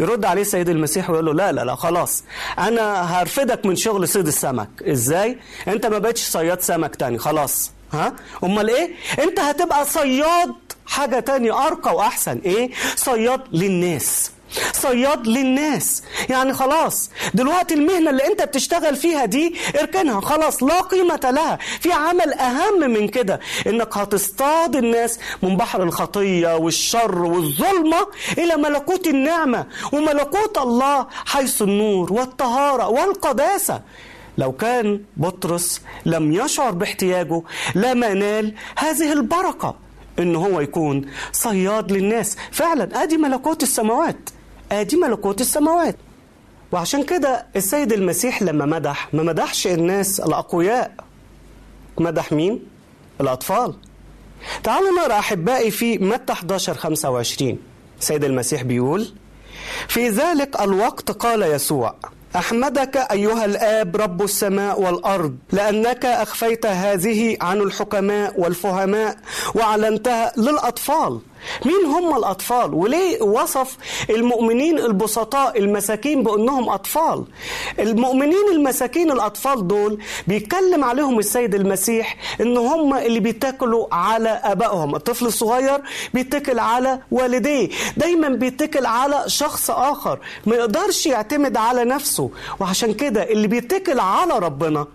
يرد 0.00 0.24
عليه 0.24 0.42
السيد 0.42 0.68
المسيح 0.68 1.10
ويقول 1.10 1.26
له 1.26 1.34
لا 1.34 1.52
لا 1.52 1.64
لا 1.64 1.74
خلاص. 1.74 2.24
أنا 2.58 3.02
هرفدك 3.02 3.66
من 3.66 3.76
شغل 3.76 4.08
صيد 4.08 4.26
السمك. 4.26 4.68
إزاي؟ 4.82 5.38
أنت 5.68 5.86
ما 5.86 5.98
بقتش 5.98 6.22
صياد 6.22 6.60
سمك 6.60 6.96
تاني 6.96 7.18
خلاص. 7.18 7.70
ها؟ 7.92 8.12
أمال 8.44 8.70
إيه؟ 8.70 8.90
أنت 9.18 9.40
هتبقى 9.40 9.84
صياد 9.84 10.54
حاجة 10.86 11.20
تاني 11.20 11.50
أرقى 11.50 11.94
وأحسن. 11.96 12.38
إيه؟ 12.44 12.70
صياد 12.96 13.40
للناس. 13.52 14.30
صياد 14.72 15.26
للناس. 15.26 16.02
يعني 16.28 16.52
خلاص 16.52 17.10
دلوقتي 17.34 17.74
المهنة 17.74 18.10
اللي 18.10 18.26
انت 18.26 18.42
بتشتغل 18.42 18.96
فيها 18.96 19.24
دي 19.24 19.54
اركنها. 19.80 20.20
خلاص 20.20 20.62
لا 20.62 20.80
قيمة 20.80 21.20
لها. 21.24 21.58
في 21.80 21.92
عمل 21.92 22.32
أهم 22.32 22.90
من 22.90 23.08
كده 23.08 23.40
إنك 23.66 23.96
هتصطاد 23.96 24.76
الناس 24.76 25.18
من 25.42 25.56
بحر 25.56 25.82
الخطية 25.82 26.56
والشر 26.56 27.18
والظلمة 27.18 28.06
إلى 28.38 28.56
ملكوت 28.56 29.06
النعمة. 29.06 29.66
وملكوت 29.92 30.58
الله 30.58 31.06
حيث 31.26 31.62
النور 31.62 32.12
والطهارة 32.12 32.88
والقداسة. 32.88 33.80
لو 34.38 34.52
كان 34.52 35.00
بطرس 35.16 35.82
لم 36.06 36.32
يشعر 36.32 36.70
باحتياجه 36.70 37.42
لما 37.74 38.14
نال 38.14 38.54
هذه 38.76 39.12
البركة 39.12 39.74
إن 40.18 40.36
هو 40.36 40.60
يكون 40.60 41.10
صياد 41.32 41.92
للناس. 41.92 42.36
فعلا 42.52 43.02
أدي 43.02 43.16
ملكوت 43.16 43.62
السماوات. 43.62 44.30
ادي 44.80 44.96
ملكوت 44.96 45.40
السماوات. 45.40 45.96
وعشان 46.72 47.02
كده 47.02 47.46
السيد 47.56 47.92
المسيح 47.92 48.42
لما 48.42 48.66
مدح 48.66 49.08
ما 49.14 49.22
مدحش 49.22 49.66
الناس 49.66 50.20
الأقوياء. 50.20 50.94
مدح 51.98 52.32
مين؟ 52.32 52.60
الأطفال. 53.20 53.74
تعالوا 54.64 54.90
نقرأ 55.00 55.18
أحبائي 55.18 55.70
في 55.70 55.98
متى 55.98 56.32
11 56.32 56.74
25 56.74 57.58
السيد 58.00 58.24
المسيح 58.24 58.62
بيقول 58.62 59.12
في 59.88 60.08
ذلك 60.08 60.60
الوقت 60.60 61.10
قال 61.10 61.42
يسوع 61.42 61.94
أحمدك 62.36 62.96
أيها 62.96 63.44
الآب 63.44 63.96
رب 63.96 64.22
السماء 64.22 64.80
والأرض 64.80 65.36
لأنك 65.52 66.04
أخفيت 66.06 66.66
هذه 66.66 67.36
عن 67.40 67.60
الحكماء 67.60 68.40
والفهماء 68.40 69.16
وأعلنتها 69.54 70.32
للأطفال. 70.36 71.20
مين 71.66 71.84
هم 71.84 72.16
الأطفال؟ 72.16 72.74
وليه 72.74 73.22
وصف 73.22 73.76
المؤمنين 74.10 74.78
البسطاء 74.78 75.58
المساكين 75.58 76.22
بأنهم 76.22 76.68
أطفال؟ 76.68 77.24
المؤمنين 77.78 78.48
المساكين 78.52 79.10
الأطفال 79.10 79.68
دول 79.68 79.98
بيتكلم 80.26 80.84
عليهم 80.84 81.18
السيد 81.18 81.54
المسيح 81.54 82.16
إن 82.40 82.56
هم 82.56 82.94
اللي 82.96 83.20
بيتكلوا 83.20 83.94
على 83.94 84.28
أبائهم. 84.28 84.94
الطفل 84.94 85.26
الصغير 85.26 85.80
بيتكل 86.14 86.58
على 86.58 87.00
والديه. 87.10 87.68
دايما 87.96 88.28
بيتكل 88.28 88.86
على 88.86 89.24
شخص 89.26 89.70
آخر. 89.70 90.18
ما 90.46 90.56
يقدرش 90.56 91.06
يعتمد 91.06 91.56
على 91.56 91.84
نفسه. 91.84 92.30
وعشان 92.60 92.94
كده 92.94 93.22
اللي 93.22 93.46
بيتكل 93.48 94.00
على 94.00 94.38
ربنا 94.38 94.86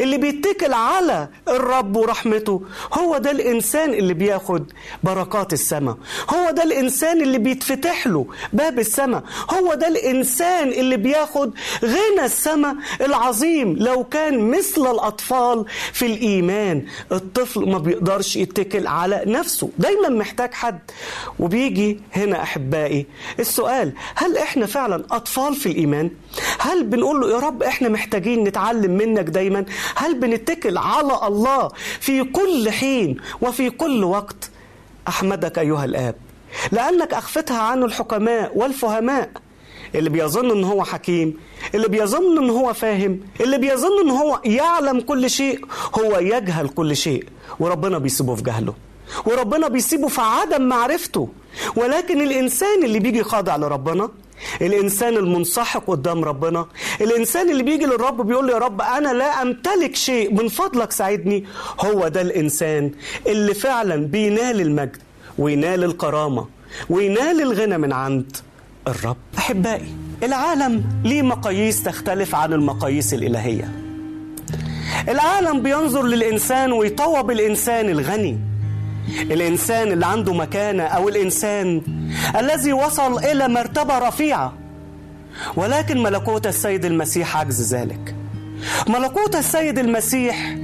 اللي 0.00 0.18
بيتكل 0.18 0.72
على 0.72 1.28
الرب 1.48 1.96
ورحمته 1.96 2.62
هو 2.92 3.18
ده 3.18 3.30
الإنسان 3.30 3.94
اللي 3.94 4.14
بياخد 4.14 4.72
بركات 5.04 5.52
السماء 5.52 5.96
هو 6.34 6.50
ده 6.50 6.62
الإنسان 6.62 7.22
اللي 7.22 7.38
بيتفتح 7.38 8.06
له 8.06 8.26
باب 8.52 8.78
السماء 8.78 9.22
هو 9.50 9.74
ده 9.74 9.88
الإنسان 9.88 10.68
اللي 10.68 10.96
بياخد 10.96 11.54
غنى 11.84 12.24
السماء 12.24 12.74
العظيم 13.00 13.76
لو 13.78 14.04
كان 14.04 14.50
مثل 14.50 14.80
الأطفال 14.90 15.64
في 15.92 16.06
الإيمان. 16.06 16.84
الطفل 17.12 17.68
ما 17.70 17.78
بيقدرش 17.78 18.36
يتكل 18.36 18.86
على 18.86 19.22
نفسه 19.26 19.70
دايما 19.78 20.08
محتاج 20.08 20.54
حد. 20.54 20.78
وبيجي 21.38 22.00
هنا 22.12 22.42
أحبائي 22.42 23.06
السؤال 23.40 23.92
هل 24.14 24.36
إحنا 24.38 24.66
فعلا 24.66 25.04
أطفال 25.10 25.54
في 25.54 25.66
الإيمان؟ 25.66 26.10
هل 26.58 26.84
بنقول 26.84 27.20
له 27.20 27.30
يا 27.30 27.38
رب 27.38 27.62
إحنا 27.62 27.88
محتاجين 27.88 28.44
نتعلم 28.44 28.90
منك 28.90 29.24
دايما؟ 29.24 29.64
هل 29.96 30.14
بنتكل 30.14 30.78
على 30.78 31.20
الله 31.26 31.68
في 32.00 32.24
كل 32.24 32.70
حين 32.70 33.16
وفي 33.40 33.70
كل 33.70 34.04
وقت؟ 34.04 34.50
أحمدك 35.08 35.58
أيها 35.58 35.84
الآب 35.84 36.14
لأنك 36.72 37.14
أخفتها 37.14 37.58
عن 37.58 37.82
الحكماء 37.82 38.52
والفهماء. 38.58 39.30
اللي 39.94 40.10
بيظن 40.10 40.50
إن 40.50 40.64
هو 40.64 40.84
حكيم 40.84 41.36
اللي 41.74 41.88
بيظن 41.88 42.38
إن 42.38 42.50
هو 42.50 42.72
فاهم 42.74 43.20
اللي 43.40 43.58
بيظن 43.58 44.00
إن 44.04 44.10
هو 44.10 44.40
يعلم 44.44 45.00
كل 45.00 45.30
شيء 45.30 45.64
هو 45.98 46.18
يجهل 46.18 46.68
كل 46.68 46.96
شيء. 46.96 47.24
وربنا 47.60 47.98
بيسيبه 47.98 48.34
في 48.34 48.42
جهله 48.42 48.74
وربنا 49.26 49.68
بيسيبه 49.68 50.08
في 50.08 50.20
عدم 50.20 50.62
معرفته. 50.62 51.28
ولكن 51.76 52.20
الإنسان 52.20 52.84
اللي 52.84 52.98
بيجي 52.98 53.22
خاضع 53.22 53.56
لربنا 53.56 54.08
الإنسان 54.62 55.16
المنسحق 55.16 55.84
قدام 55.86 56.24
ربنا. 56.24 56.66
الإنسان 57.00 57.50
اللي 57.50 57.62
بيجي 57.62 57.86
للرب 57.86 58.26
بيقول 58.26 58.46
له 58.46 58.52
يا 58.52 58.58
رب 58.58 58.80
أنا 58.80 59.12
لا 59.12 59.42
أمتلك 59.42 59.96
شيء 59.96 60.34
من 60.34 60.48
فضلك 60.48 60.92
ساعدني. 60.92 61.44
هو 61.80 62.08
ده 62.08 62.20
الإنسان 62.20 62.90
اللي 63.26 63.54
فعلا 63.54 63.96
بينال 63.96 64.60
المجد 64.60 64.96
وينال 65.38 65.84
الكرامة 65.84 66.46
وينال 66.90 67.42
الغنى 67.42 67.78
من 67.78 67.92
عند 67.92 68.36
الرب. 68.88 69.16
أحبائي 69.38 69.94
العالم 70.22 70.84
ليه 71.04 71.22
مقاييس 71.22 71.82
تختلف 71.82 72.34
عن 72.34 72.52
المقاييس 72.52 73.14
الإلهية؟ 73.14 73.70
العالم 75.08 75.62
بينظر 75.62 76.02
للإنسان 76.02 76.72
ويطوب 76.72 77.30
الإنسان 77.30 77.90
الغني. 77.90 78.38
الإنسان 79.08 79.92
اللي 79.92 80.06
عنده 80.06 80.32
مكانة 80.32 80.82
أو 80.82 81.08
الإنسان 81.08 81.82
الذي 82.38 82.72
وصل 82.72 83.18
إلى 83.18 83.48
مرتبة 83.48 83.98
رفيعة. 83.98 84.52
ولكن 85.56 86.02
ملكوت 86.02 86.46
السيد 86.46 86.84
المسيح 86.84 87.36
عجز 87.36 87.74
ذلك. 87.74 88.14
ملكوت 88.88 89.36
السيد 89.36 89.78
المسيح 89.78 90.56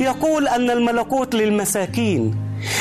يقول 0.00 0.48
أن 0.48 0.70
الملكوت 0.70 1.34
للمساكين 1.34 2.36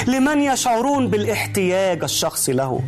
لمن 0.08 0.42
يشعرون 0.42 1.08
بالاحتياج 1.08 2.04
الشخصي 2.04 2.54
له. 2.54 2.82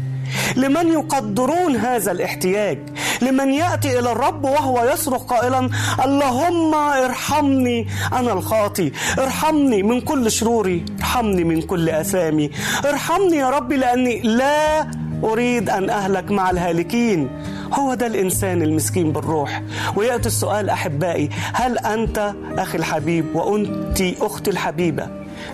لمن 0.56 0.88
يقدرون 0.88 1.76
هذا 1.76 2.12
الاحتياج 2.12 2.80
لمن 3.22 3.50
يأتي 3.54 4.00
إلى 4.00 4.12
الرب 4.12 4.44
وهو 4.44 4.90
يصرخ 4.94 5.24
قائلا 5.24 5.70
اللهم 6.06 6.74
ارحمني 6.76 7.88
أنا 8.14 8.34
الخاطي 8.34 8.92
ارحمني 9.20 9.84
من 9.84 10.02
كل 10.02 10.32
شروري 10.32 10.86
ارحمني 11.00 11.44
من 11.44 11.62
كل 11.62 11.90
آثامي 11.90 12.52
ارحمني 12.86 13.38
يا 13.38 13.50
ربي 13.50 13.76
لأني 13.78 14.20
لا 14.22 14.88
أريد 15.24 15.70
أن 15.70 15.90
أهلك 15.90 16.32
مع 16.32 16.50
الهالكين. 16.50 17.30
هو 17.74 17.94
ده 17.94 18.08
الإنسان 18.08 18.62
المسكين 18.62 19.12
بالروح. 19.12 19.62
ويأتي 19.96 20.28
السؤال 20.28 20.70
أحبائي 20.70 21.30
هل 21.54 21.78
أنت 21.78 22.34
أخي 22.58 22.78
الحبيب 22.78 23.36
وأنت 23.36 24.02
أختي 24.22 24.50
الحبيبة 24.52 25.08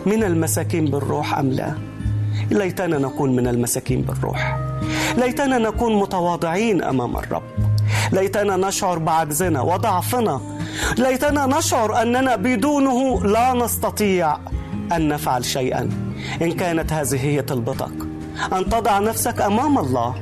من 0.05 0.23
المساكين 0.23 0.85
بالروح 0.85 1.37
أم 1.39 1.49
لا؟ 1.49 1.73
ليتنا 2.51 2.97
نكون 2.97 3.35
من 3.35 3.47
المساكين 3.47 4.01
بالروح. 4.01 4.66
ليتنا 5.17 5.57
نكون 5.57 5.95
متواضعين 5.95 6.83
أمام 6.83 7.17
الرب. 7.17 7.43
ليتنا 8.11 8.57
نشعر 8.57 8.99
بعجزنا 8.99 9.61
وضعفنا. 9.61 10.41
ليتنا 10.97 11.45
نشعر 11.45 12.01
أننا 12.01 12.35
بدونه 12.35 13.23
لا 13.23 13.53
نستطيع 13.53 14.37
أن 14.91 15.07
نفعل 15.07 15.45
شيئا. 15.45 15.89
إن 16.41 16.51
كانت 16.51 16.93
هذه 16.93 17.25
هي 17.25 17.41
طلبتك. 17.41 17.91
أن 18.53 18.69
تضع 18.69 18.99
نفسك 18.99 19.41
أمام 19.41 19.77
الله. 19.77 20.15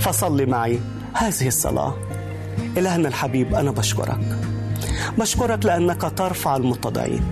فصل 0.00 0.46
معي 0.46 0.80
هذه 1.12 1.46
الصلاة. 1.46 1.94
إلهنا 2.76 3.08
الحبيب 3.08 3.54
أنا 3.54 3.70
بشكرك. 3.70 4.20
بشكرك 5.18 5.66
لأنك 5.66 6.12
ترفع 6.16 6.56
المتضعين. 6.56 7.24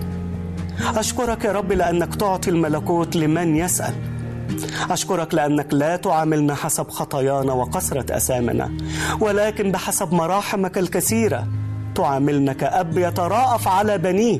أشكرك 0.95 1.45
يا 1.45 1.51
رب 1.51 1.71
لأنك 1.71 2.15
تعطي 2.15 2.49
الملكوت 2.49 3.15
لمن 3.15 3.55
يسأل. 3.55 3.93
أشكرك 4.89 5.33
لأنك 5.33 5.73
لا 5.73 5.95
تعاملنا 5.95 6.55
حسب 6.55 6.89
خطايانا 6.89 7.53
وكثرة 7.53 8.17
أثامنا 8.17 8.71
ولكن 9.19 9.71
بحسب 9.71 10.13
مراحمك 10.13 10.77
الكثيرة 10.77 11.47
تعاملنا 11.95 12.53
كأب 12.53 12.97
يتراءف 12.97 13.67
على 13.67 13.97
بنيه. 13.97 14.39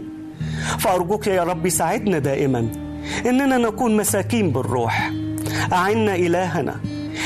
فأرجوك 0.80 1.28
يا 1.28 1.43
رب 1.43 1.70
ساعدنا 1.70 2.20
دائما 2.20 2.68
إننا 3.26 3.57
نكون 3.57 3.97
مساكين 3.97 4.51
بالروح. 4.51 5.11
أعنا 5.74 6.16
إلهنا 6.16 6.76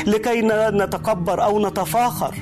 لكي 0.08 0.42
نتكبر 0.42 1.44
أو 1.44 1.68
نتفاخر. 1.68 2.36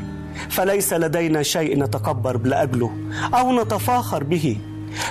فليس 0.49 0.93
لدينا 0.93 1.43
شيء 1.43 1.79
نتكبر 1.79 2.37
لأجله 2.43 2.91
أو 3.33 3.61
نتفاخر 3.61 4.23
به. 4.23 4.57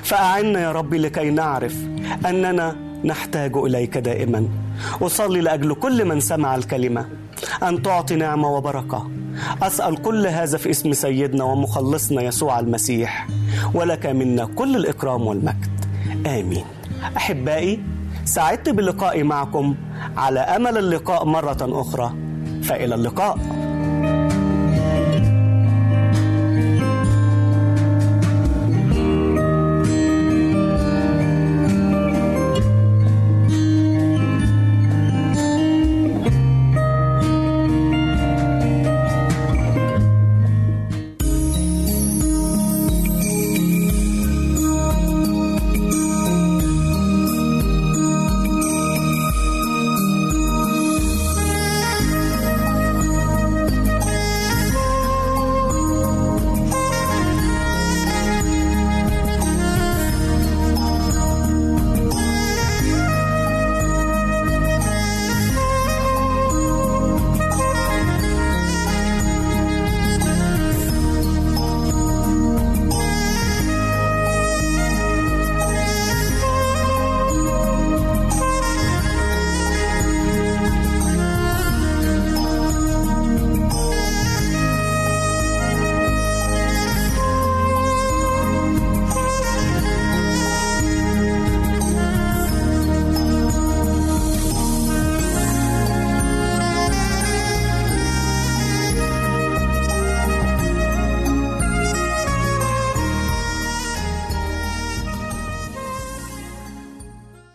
فأعنا 0.02 0.60
يا 0.60 0.72
رب 0.72 0.94
لكي 0.94 1.30
نعرف 1.30 1.76
أننا 2.26 2.85
نحتاج 3.04 3.56
إليك 3.56 3.98
دائما. 3.98 4.48
أصلي 5.02 5.40
لأجل 5.40 5.74
كل 5.74 6.04
من 6.04 6.20
سمع 6.20 6.54
الكلمة. 6.54 7.06
أن 7.62 7.82
تعطي 7.82 8.16
نعمه 8.16 8.48
وبركة. 8.48 9.10
أسأل 9.62 10.02
كل 10.02 10.26
هذا 10.26 10.58
في 10.58 10.70
اسم 10.70 10.92
سيدنا 10.92 11.44
ومخلصنا 11.44 12.22
يسوع 12.22 12.58
المسيح. 12.58 13.26
ولك 13.74 14.06
منا 14.06 14.44
كل 14.44 14.76
الإكرام 14.76 15.26
والمجد. 15.26 15.84
آمين. 16.26 16.64
أحبائي 17.16 17.80
سعدت 18.24 18.68
بلقائي 18.68 19.22
معكم 19.22 19.74
على 20.16 20.40
أمل 20.40 20.78
اللقاء 20.78 21.24
مرة 21.24 21.80
أخرى. 21.80 22.12
فإلى 22.62 22.94
اللقاء. 22.94 23.38